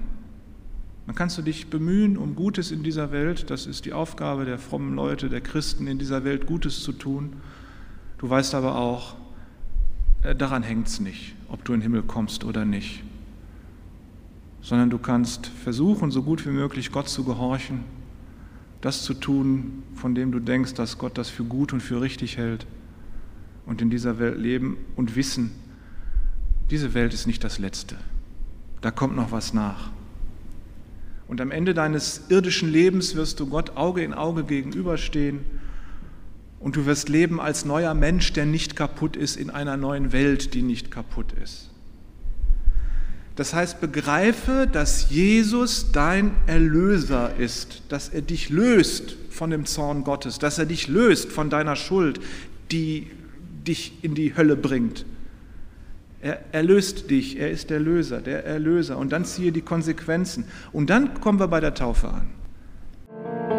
Dann 1.06 1.16
kannst 1.16 1.38
du 1.38 1.42
dich 1.42 1.68
bemühen 1.70 2.18
um 2.18 2.36
Gutes 2.36 2.72
in 2.72 2.84
dieser 2.84 3.12
Welt. 3.12 3.50
Das 3.50 3.66
ist 3.66 3.86
die 3.86 3.94
Aufgabe 3.94 4.46
der 4.46 4.58
frommen 4.58 4.96
Leute, 4.96 5.30
der 5.30 5.42
Christen 5.42 5.88
in 5.88 6.00
dieser 6.00 6.24
Welt, 6.24 6.46
Gutes 6.46 6.82
zu 6.82 6.92
tun. 6.92 7.34
Du 8.18 8.30
weißt 8.30 8.56
aber 8.56 8.76
auch, 8.76 9.16
äh, 10.24 10.36
daran 10.36 10.64
hängt 10.64 10.88
es 10.88 11.00
nicht, 11.00 11.36
ob 11.50 11.66
du 11.66 11.74
in 11.74 11.80
den 11.80 11.84
Himmel 11.84 12.04
kommst 12.04 12.44
oder 12.44 12.66
nicht 12.66 13.04
sondern 14.70 14.92
du 14.92 15.00
kannst 15.00 15.48
versuchen, 15.48 16.12
so 16.12 16.22
gut 16.22 16.46
wie 16.46 16.52
möglich 16.52 16.92
Gott 16.92 17.10
zu 17.10 17.24
gehorchen, 17.24 17.86
das 18.82 19.02
zu 19.02 19.16
tun, 19.16 19.82
von 19.96 20.14
dem 20.14 20.32
du 20.32 20.40
denkst, 20.40 20.76
dass 20.76 21.00
Gott 21.00 21.18
das 21.18 21.28
für 21.28 21.44
gut 21.44 21.74
und 21.74 21.82
für 21.82 22.02
richtig 22.02 22.38
hält 22.38 22.68
und 23.66 23.82
in 23.82 23.90
dieser 23.90 24.20
Welt 24.20 24.38
leben 24.38 24.78
und 24.96 25.16
wissen, 25.16 25.50
diese 26.70 26.94
Welt 26.94 27.16
ist 27.16 27.26
nicht 27.26 27.44
das 27.44 27.58
Letzte. 27.58 27.96
Da 28.82 28.92
kommt 28.92 29.16
noch 29.16 29.32
was 29.32 29.56
nach. 29.56 29.90
Und 31.28 31.42
am 31.42 31.50
Ende 31.50 31.74
deines 31.74 32.30
irdischen 32.30 32.72
Lebens 32.72 33.16
wirst 33.16 33.40
du 33.40 33.48
Gott 33.48 33.76
Auge 33.76 34.04
in 34.04 34.14
Auge 34.14 34.44
gegenüberstehen 34.44 35.40
und 36.60 36.76
du 36.76 36.86
wirst 36.86 37.10
leben 37.10 37.42
als 37.42 37.66
neuer 37.66 37.96
Mensch, 37.96 38.34
der 38.34 38.46
nicht 38.46 38.76
kaputt 38.76 39.16
ist, 39.16 39.36
in 39.36 39.50
einer 39.50 39.78
neuen 39.78 40.12
Welt, 40.12 40.54
die 40.54 40.62
nicht 40.62 40.92
kaputt 40.92 41.34
ist. 41.44 41.72
Das 43.40 43.54
heißt, 43.54 43.80
begreife, 43.80 44.68
dass 44.70 45.12
Jesus 45.12 45.94
dein 45.94 46.34
Erlöser 46.46 47.38
ist, 47.38 47.84
dass 47.88 48.10
er 48.10 48.22
dich 48.22 48.50
löst 48.50 49.16
von 49.30 49.50
dem 49.50 49.66
Zorn 49.66 50.04
Gottes, 50.04 50.40
dass 50.40 50.60
er 50.60 50.66
dich 50.66 50.90
löst 50.90 51.32
von 51.32 51.50
deiner 51.50 51.78
Schuld, 51.78 52.20
die 52.70 53.08
dich 53.66 53.94
in 54.02 54.14
die 54.14 54.36
Hölle 54.36 54.58
bringt. 54.58 55.06
Er 56.22 56.42
erlöst 56.52 57.10
dich, 57.12 57.40
er 57.40 57.50
ist 57.50 57.70
der 57.70 57.80
Löser, 57.80 58.20
der 58.20 58.44
Erlöser. 58.44 58.98
Und 58.98 59.14
dann 59.14 59.24
ziehe 59.24 59.54
die 59.54 59.62
Konsequenzen. 59.62 60.44
Und 60.74 60.90
dann 60.90 61.22
kommen 61.22 61.40
wir 61.40 61.48
bei 61.48 61.62
der 61.62 61.74
Taufe 61.74 62.10
an. 62.10 63.59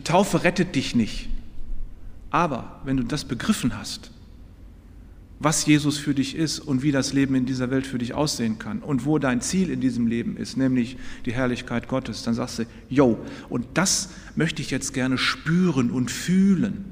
Taufe 0.00 0.44
rettet 0.44 0.74
dich 0.74 0.94
nicht. 0.94 1.28
Aber 2.30 2.80
wenn 2.84 2.96
du 2.96 3.04
das 3.04 3.24
begriffen 3.24 3.78
hast, 3.78 4.10
was 5.38 5.66
Jesus 5.66 5.98
für 5.98 6.14
dich 6.14 6.36
ist 6.36 6.58
und 6.58 6.82
wie 6.82 6.90
das 6.90 7.12
Leben 7.12 7.34
in 7.34 7.44
dieser 7.44 7.70
Welt 7.70 7.86
für 7.86 7.98
dich 7.98 8.14
aussehen 8.14 8.58
kann 8.58 8.78
und 8.78 9.04
wo 9.04 9.18
dein 9.18 9.40
Ziel 9.40 9.70
in 9.70 9.80
diesem 9.80 10.06
Leben 10.06 10.36
ist, 10.36 10.56
nämlich 10.56 10.96
die 11.26 11.32
Herrlichkeit 11.32 11.86
Gottes, 11.86 12.22
dann 12.22 12.34
sagst 12.34 12.60
du, 12.60 12.66
yo, 12.88 13.18
und 13.48 13.66
das 13.74 14.10
möchte 14.36 14.62
ich 14.62 14.70
jetzt 14.70 14.94
gerne 14.94 15.18
spüren 15.18 15.90
und 15.90 16.10
fühlen. 16.10 16.84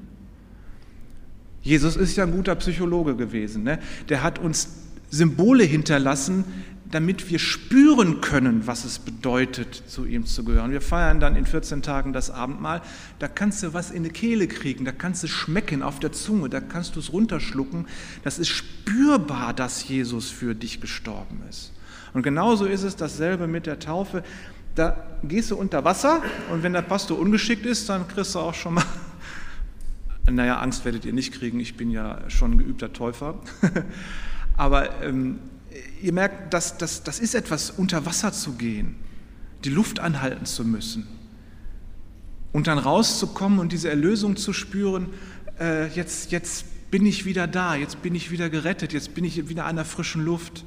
Jesus 1.63 1.97
ist 1.97 2.17
ja 2.17 2.25
ein 2.25 2.33
guter 2.33 2.55
Psychologe 2.57 3.17
gewesen. 3.17 3.63
Ne? 3.63 3.79
Der 4.09 4.23
hat 4.23 4.39
uns 4.39 4.69
Symbole 5.11 5.65
hinterlassen, 5.65 6.45
damit 6.93 7.31
wir 7.31 7.39
spüren 7.39 8.21
können, 8.21 8.67
was 8.67 8.85
es 8.85 8.99
bedeutet, 8.99 9.83
zu 9.87 10.05
ihm 10.05 10.27
zu 10.27 10.45
gehören. 10.45 10.73
Wir 10.73 10.83
feiern 10.83 11.21
dann 11.21 11.37
in 11.37 11.47
14 11.47 11.81
Tagen 11.81 12.13
das 12.13 12.31
Abendmahl. 12.31 12.83
Da 13.19 13.29
kannst 13.29 13.63
du 13.63 13.73
was 13.73 13.91
in 13.91 14.05
die 14.05 14.11
Kehle 14.11 14.47
kriegen, 14.47 14.85
da 14.85 14.93
kannst 14.93 15.23
du 15.23 15.27
schmecken 15.27 15.83
auf 15.83 16.01
der 16.01 16.13
Zunge, 16.13 16.51
da 16.51 16.61
kannst 16.61 16.95
du 16.95 17.01
es 17.01 17.11
runterschlucken. 17.11 17.87
Das 18.25 18.39
ist 18.39 18.51
spürbar, 18.51 19.55
dass 19.55 19.89
Jesus 19.89 20.31
für 20.31 20.55
dich 20.55 20.83
gestorben 20.83 21.41
ist. 21.49 21.73
Und 22.13 22.23
genauso 22.23 22.67
ist 22.67 22.83
es 22.83 22.95
dasselbe 22.95 23.47
mit 23.47 23.65
der 23.65 23.79
Taufe. 23.79 24.23
Da 24.75 25.19
gehst 25.23 25.51
du 25.51 25.57
unter 25.57 25.85
Wasser 25.85 26.23
und 26.51 26.63
wenn 26.63 26.75
der 26.75 26.83
Pastor 26.83 27.19
ungeschickt 27.19 27.65
ist, 27.65 27.89
dann 27.89 28.07
kriegst 28.07 28.35
du 28.35 28.39
auch 28.39 28.55
schon 28.55 28.75
mal 28.75 28.85
naja, 30.31 30.59
Angst 30.59 30.85
werdet 30.85 31.07
ihr 31.07 31.15
nicht 31.15 31.33
kriegen, 31.33 31.59
ich 31.59 31.77
bin 31.77 31.91
ja 31.91 32.19
schon 32.29 32.53
ein 32.53 32.59
geübter 32.59 32.93
Täufer. 32.93 33.41
Aber 34.57 35.03
ähm, 35.03 35.39
ihr 36.03 36.13
merkt, 36.13 36.53
das, 36.53 36.79
das, 36.79 37.03
das 37.03 37.19
ist 37.19 37.35
etwas, 37.35 37.71
unter 37.71 38.07
Wasser 38.07 38.33
zu 38.33 38.53
gehen, 38.53 38.97
die 39.65 39.71
Luft 39.71 40.01
anhalten 40.01 40.47
zu 40.47 40.65
müssen 40.65 41.07
und 42.53 42.67
dann 42.67 42.79
rauszukommen 42.79 43.59
und 43.59 43.73
diese 43.73 43.89
Erlösung 43.89 44.37
zu 44.37 44.53
spüren, 44.53 45.09
äh, 45.59 45.89
jetzt, 45.89 46.33
jetzt 46.33 46.91
bin 46.91 47.07
ich 47.07 47.25
wieder 47.25 47.47
da, 47.47 47.75
jetzt 47.75 48.03
bin 48.03 48.15
ich 48.15 48.31
wieder 48.31 48.51
gerettet, 48.51 48.93
jetzt 48.93 49.15
bin 49.15 49.25
ich 49.25 49.49
wieder 49.49 49.65
an 49.65 49.77
der 49.77 49.85
frischen 49.85 50.25
Luft. 50.25 50.65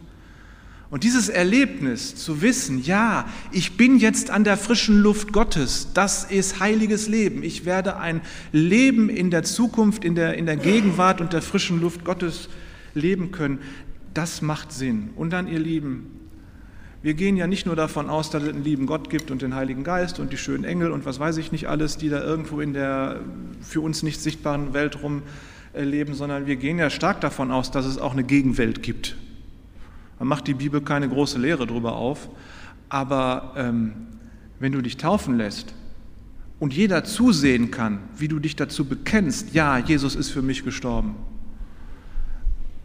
Und 0.90 1.04
dieses 1.04 1.30
Erlebnis 1.30 2.16
zu 2.16 2.42
wissen, 2.42 2.84
ja, 2.84 3.28
ich 3.52 3.76
bin 3.76 3.98
jetzt 3.98 4.30
an 4.30 4.44
der 4.44 4.56
frischen 4.56 5.02
Luft 5.02 5.34
Gottes, 5.34 5.90
das 5.94 6.24
ist 6.24 6.60
heiliges 6.60 7.08
Leben. 7.08 7.44
Ich 7.44 7.66
werde 7.66 7.98
ein 7.98 8.22
Leben 8.52 9.10
in 9.10 9.30
der 9.32 9.44
Zukunft, 9.44 10.04
in 10.04 10.16
der, 10.16 10.36
in 10.36 10.46
der 10.46 10.58
Gegenwart 10.58 11.22
und 11.22 11.34
der 11.34 11.42
frischen 11.42 11.82
Luft 11.82 12.06
Gottes 12.06 12.50
leben 12.94 13.32
können. 13.32 13.60
Das 14.16 14.42
macht 14.42 14.72
Sinn. 14.72 15.12
Und 15.16 15.30
dann, 15.30 15.48
ihr 15.48 15.60
Lieben, 15.60 16.08
wir 17.04 17.14
gehen 17.14 17.38
ja 17.38 17.46
nicht 17.46 17.68
nur 17.68 17.76
davon 17.76 18.10
aus, 18.10 18.32
dass 18.32 18.42
es 18.42 18.50
einen 18.50 18.64
lieben 18.64 18.88
Gott 18.88 19.12
gibt 19.12 19.30
und 19.30 19.44
den 19.44 19.54
Heiligen 19.54 19.84
Geist 19.84 20.20
und 20.20 20.34
die 20.34 20.38
schönen 20.38 20.64
Engel 20.64 20.92
und 20.92 21.06
was 21.06 21.20
weiß 21.20 21.38
ich 21.38 21.52
nicht 21.52 21.70
alles, 21.70 21.98
die 21.98 22.10
da 22.10 22.24
irgendwo 22.24 22.60
in 22.62 22.74
der 22.74 23.20
für 23.62 23.82
uns 23.82 24.02
nicht 24.02 24.20
sichtbaren 24.20 24.74
Welt 24.74 24.98
rumleben, 25.04 26.16
sondern 26.16 26.48
wir 26.48 26.56
gehen 26.56 26.80
ja 26.80 26.90
stark 26.90 27.22
davon 27.22 27.52
aus, 27.52 27.70
dass 27.70 27.86
es 27.86 28.00
auch 28.00 28.14
eine 28.14 28.24
Gegenwelt 28.24 28.82
gibt 28.82 29.16
man 30.20 30.28
macht 30.28 30.48
die 30.48 30.54
Bibel 30.54 30.82
keine 30.82 31.10
große 31.10 31.40
Lehre 31.40 31.68
darüber 31.68 31.96
auf, 31.96 32.30
aber 32.90 33.54
ähm, 33.58 33.94
wenn 34.60 34.72
du 34.72 34.82
dich 34.82 34.98
taufen 34.98 35.38
lässt 35.38 35.74
und 36.60 36.74
jeder 36.74 37.04
zusehen 37.04 37.72
kann, 37.72 38.00
wie 38.18 38.28
du 38.28 38.40
dich 38.40 38.56
dazu 38.56 38.86
bekennst, 38.86 39.54
ja, 39.54 39.78
Jesus 39.78 40.16
ist 40.16 40.30
für 40.32 40.42
mich 40.42 40.64
gestorben, 40.64 41.16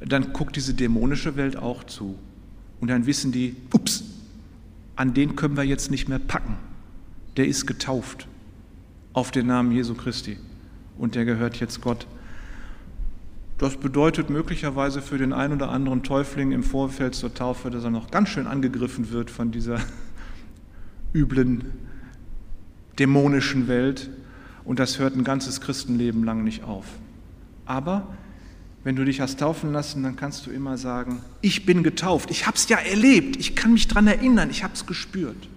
dann 0.00 0.32
guckt 0.32 0.56
diese 0.56 0.74
dämonische 0.74 1.36
Welt 1.36 1.56
auch 1.56 1.84
zu. 1.84 2.18
Und 2.80 2.88
dann 2.88 3.06
wissen 3.06 3.32
die, 3.32 3.56
ups, 3.72 4.04
an 4.96 5.14
den 5.14 5.36
können 5.36 5.56
wir 5.56 5.64
jetzt 5.64 5.90
nicht 5.90 6.08
mehr 6.08 6.18
packen. 6.18 6.56
Der 7.36 7.46
ist 7.46 7.66
getauft 7.66 8.26
auf 9.12 9.30
den 9.30 9.46
Namen 9.46 9.72
Jesu 9.72 9.94
Christi 9.94 10.38
und 10.98 11.14
der 11.14 11.24
gehört 11.24 11.60
jetzt 11.60 11.80
Gott. 11.80 12.06
Das 13.58 13.76
bedeutet 13.76 14.30
möglicherweise 14.30 15.02
für 15.02 15.18
den 15.18 15.34
einen 15.34 15.54
oder 15.54 15.70
anderen 15.70 16.02
Täufling 16.02 16.52
im 16.52 16.62
Vorfeld 16.62 17.14
zur 17.14 17.34
Taufe, 17.34 17.70
dass 17.70 17.84
er 17.84 17.90
noch 17.90 18.10
ganz 18.10 18.30
schön 18.30 18.46
angegriffen 18.46 19.10
wird 19.10 19.30
von 19.30 19.50
dieser 19.50 19.80
üblen, 21.14 21.66
dämonischen 22.98 23.68
Welt. 23.68 24.10
Und 24.64 24.78
das 24.78 24.98
hört 24.98 25.14
ein 25.14 25.24
ganzes 25.24 25.60
Christenleben 25.60 26.24
lang 26.24 26.42
nicht 26.42 26.64
auf. 26.64 26.86
Aber 27.66 28.06
wenn 28.82 28.96
du 28.96 29.04
dich 29.04 29.20
hast 29.20 29.40
taufen 29.40 29.72
lassen, 29.72 30.02
dann 30.02 30.16
kannst 30.16 30.46
du 30.46 30.50
immer 30.50 30.78
sagen, 30.78 31.22
ich 31.42 31.66
bin 31.66 31.82
getauft, 31.82 32.30
ich 32.30 32.46
habe 32.46 32.56
es 32.56 32.68
ja 32.68 32.78
erlebt, 32.78 33.36
ich 33.36 33.54
kann 33.54 33.72
mich 33.72 33.88
daran 33.88 34.06
erinnern, 34.06 34.50
ich 34.50 34.64
habe 34.64 34.74
es 34.74 34.86
gespürt. 34.86 35.48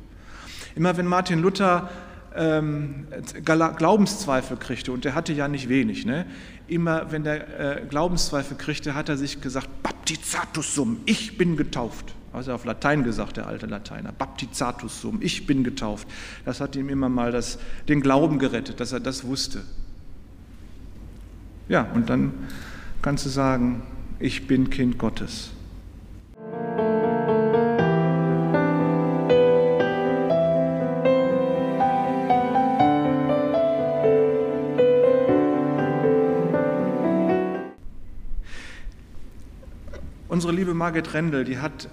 Immer 0.75 0.97
wenn 0.97 1.05
Martin 1.05 1.39
Luther 1.39 1.89
ähm, 2.35 3.07
Glaubenszweifel 3.45 4.57
kriegte, 4.57 4.91
und 4.91 5.05
der 5.05 5.15
hatte 5.15 5.33
ja 5.33 5.47
nicht 5.47 5.69
wenig, 5.69 6.05
ne? 6.05 6.25
immer 6.67 7.11
wenn 7.11 7.23
der 7.23 7.81
äh, 7.81 7.85
Glaubenszweifel 7.85 8.57
kriegte, 8.57 8.95
hat 8.95 9.09
er 9.09 9.17
sich 9.17 9.41
gesagt, 9.41 9.69
Baptizatus 9.83 10.75
sum, 10.75 10.99
ich 11.05 11.37
bin 11.37 11.55
getauft. 11.55 12.13
Also 12.31 12.51
auf 12.51 12.65
Latein 12.65 13.03
gesagt, 13.03 13.37
der 13.37 13.47
alte 13.47 13.67
Lateiner, 13.67 14.11
Baptizatus 14.11 15.01
sum, 15.01 15.21
ich 15.21 15.45
bin 15.45 15.63
getauft. 15.63 16.07
Das 16.45 16.59
hat 16.61 16.75
ihm 16.75 16.89
immer 16.89 17.07
mal 17.07 17.31
das, 17.31 17.59
den 17.87 18.01
Glauben 18.01 18.39
gerettet, 18.39 18.79
dass 18.79 18.91
er 18.91 18.99
das 18.99 19.23
wusste. 19.23 19.61
Ja, 21.69 21.83
und 21.93 22.09
dann 22.09 22.33
kannst 23.03 23.25
du 23.25 23.29
sagen, 23.29 23.83
ich 24.17 24.47
bin 24.47 24.69
Kind 24.69 24.97
Gottes. 24.97 25.51
Unsere 40.29 40.53
liebe 40.53 40.73
Margit 40.73 41.13
Rendel, 41.13 41.43
die 41.43 41.59
hat 41.59 41.89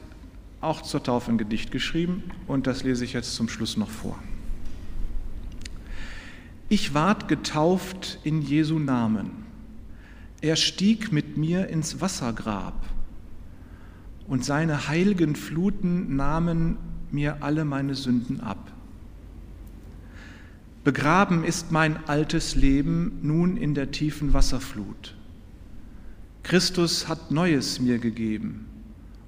auch 0.61 0.81
zur 0.81 1.03
Taufe 1.03 1.33
ein 1.33 1.39
Gedicht 1.39 1.73
geschrieben 1.73 2.23
und 2.47 2.69
das 2.69 2.85
lese 2.85 3.05
ich 3.05 3.15
jetzt 3.15 3.35
zum 3.35 3.49
Schluss 3.49 3.77
noch 3.77 3.91
vor. 3.91 4.17
Ich 6.69 6.95
ward 6.95 7.27
getauft 7.27 8.21
in 8.23 8.43
Jesu 8.43 8.79
Namen. 8.79 9.50
Er 10.41 10.57
stieg 10.57 11.13
mit 11.13 11.37
mir 11.37 11.69
ins 11.69 12.01
Wassergrab 12.01 12.87
und 14.27 14.45
seine 14.45 14.89
heiligen 14.89 15.37
Fluten 15.37 16.17
nahmen 16.17 16.77
mir 17.11 17.43
alle 17.43 17.65
meine 17.65 17.95
Sünden 17.95 18.41
ab. 18.41 18.73
Begraben 20.83 21.45
ist 21.45 21.73
mein 21.73 22.07
altes 22.09 22.55
Leben 22.55 23.19
nun 23.23 23.59
in 23.59 23.75
der 23.75 23.91
tiefen 23.91 24.33
Wasserflut. 24.33 25.15
Christus 26.43 27.07
hat 27.07 27.31
Neues 27.31 27.81
mir 27.81 27.99
gegeben 27.99 28.67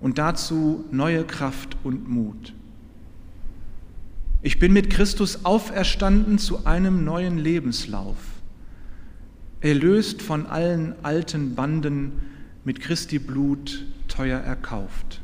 und 0.00 0.16
dazu 0.16 0.86
neue 0.90 1.24
Kraft 1.24 1.76
und 1.84 2.08
Mut. 2.08 2.54
Ich 4.40 4.58
bin 4.58 4.72
mit 4.72 4.88
Christus 4.88 5.44
auferstanden 5.44 6.38
zu 6.38 6.64
einem 6.64 7.04
neuen 7.04 7.38
Lebenslauf, 7.38 8.16
erlöst 9.62 10.22
von 10.22 10.46
allen 10.46 10.94
alten 11.02 11.54
Banden, 11.54 12.12
mit 12.64 12.80
Christi 12.80 13.18
Blut 13.18 13.84
teuer 14.08 14.38
erkauft. 14.38 15.20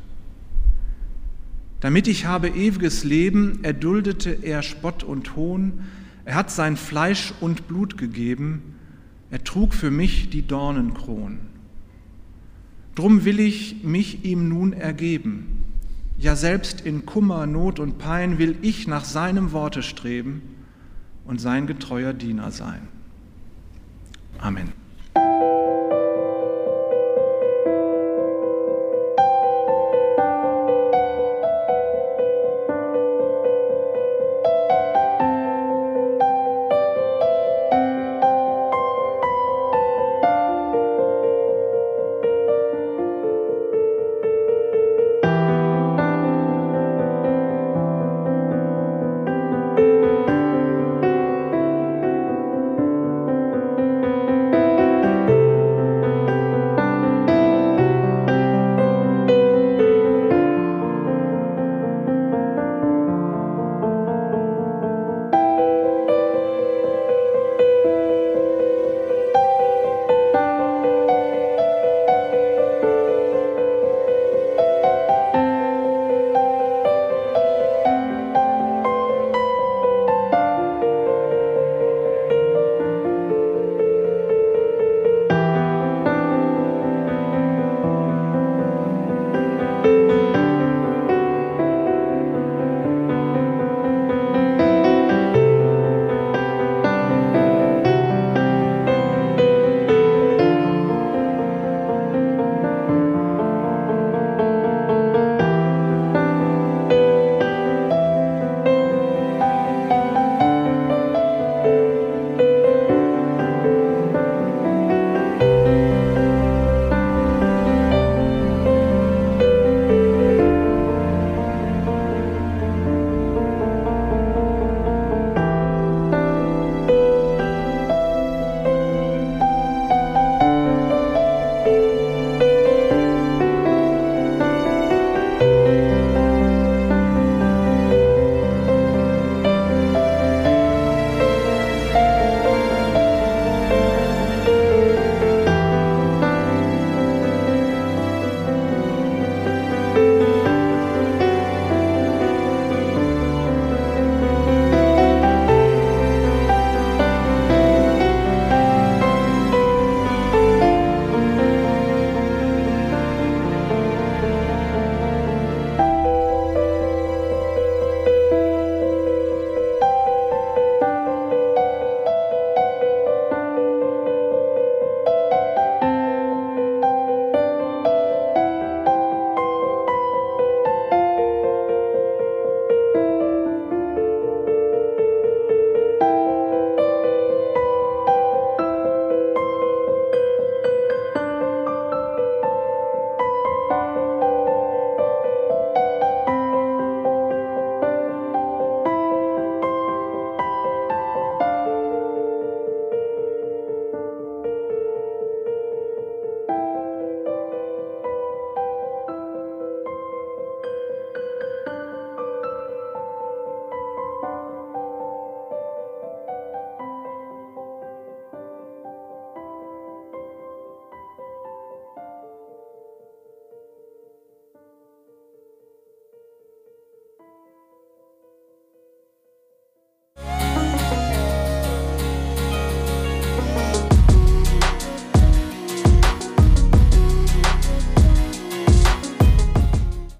Damit 1.79 2.07
ich 2.07 2.25
habe 2.25 2.49
ewiges 2.49 3.05
Leben, 3.05 3.63
erduldete 3.63 4.31
er 4.31 4.61
Spott 4.61 5.03
und 5.03 5.35
Hohn, 5.35 5.85
er 6.25 6.35
hat 6.35 6.51
sein 6.51 6.75
Fleisch 6.75 7.33
und 7.39 7.67
Blut 7.67 7.97
gegeben, 7.97 8.75
er 9.31 9.43
trug 9.43 9.73
für 9.73 9.91
mich 9.91 10.29
die 10.29 10.45
Dornenkron. 10.45 11.39
Drum 12.95 13.23
will 13.23 13.39
ich 13.39 13.83
mich 13.83 14.25
ihm 14.25 14.49
nun 14.49 14.73
ergeben. 14.73 15.63
Ja, 16.17 16.35
selbst 16.35 16.81
in 16.81 17.05
Kummer, 17.05 17.45
Not 17.45 17.79
und 17.79 17.97
Pein 17.97 18.39
will 18.39 18.57
ich 18.61 18.87
nach 18.87 19.05
seinem 19.05 19.53
Worte 19.53 19.83
streben 19.83 20.41
und 21.23 21.39
sein 21.39 21.65
getreuer 21.65 22.11
Diener 22.11 22.51
sein. 22.51 22.81
Amen. 24.41 24.78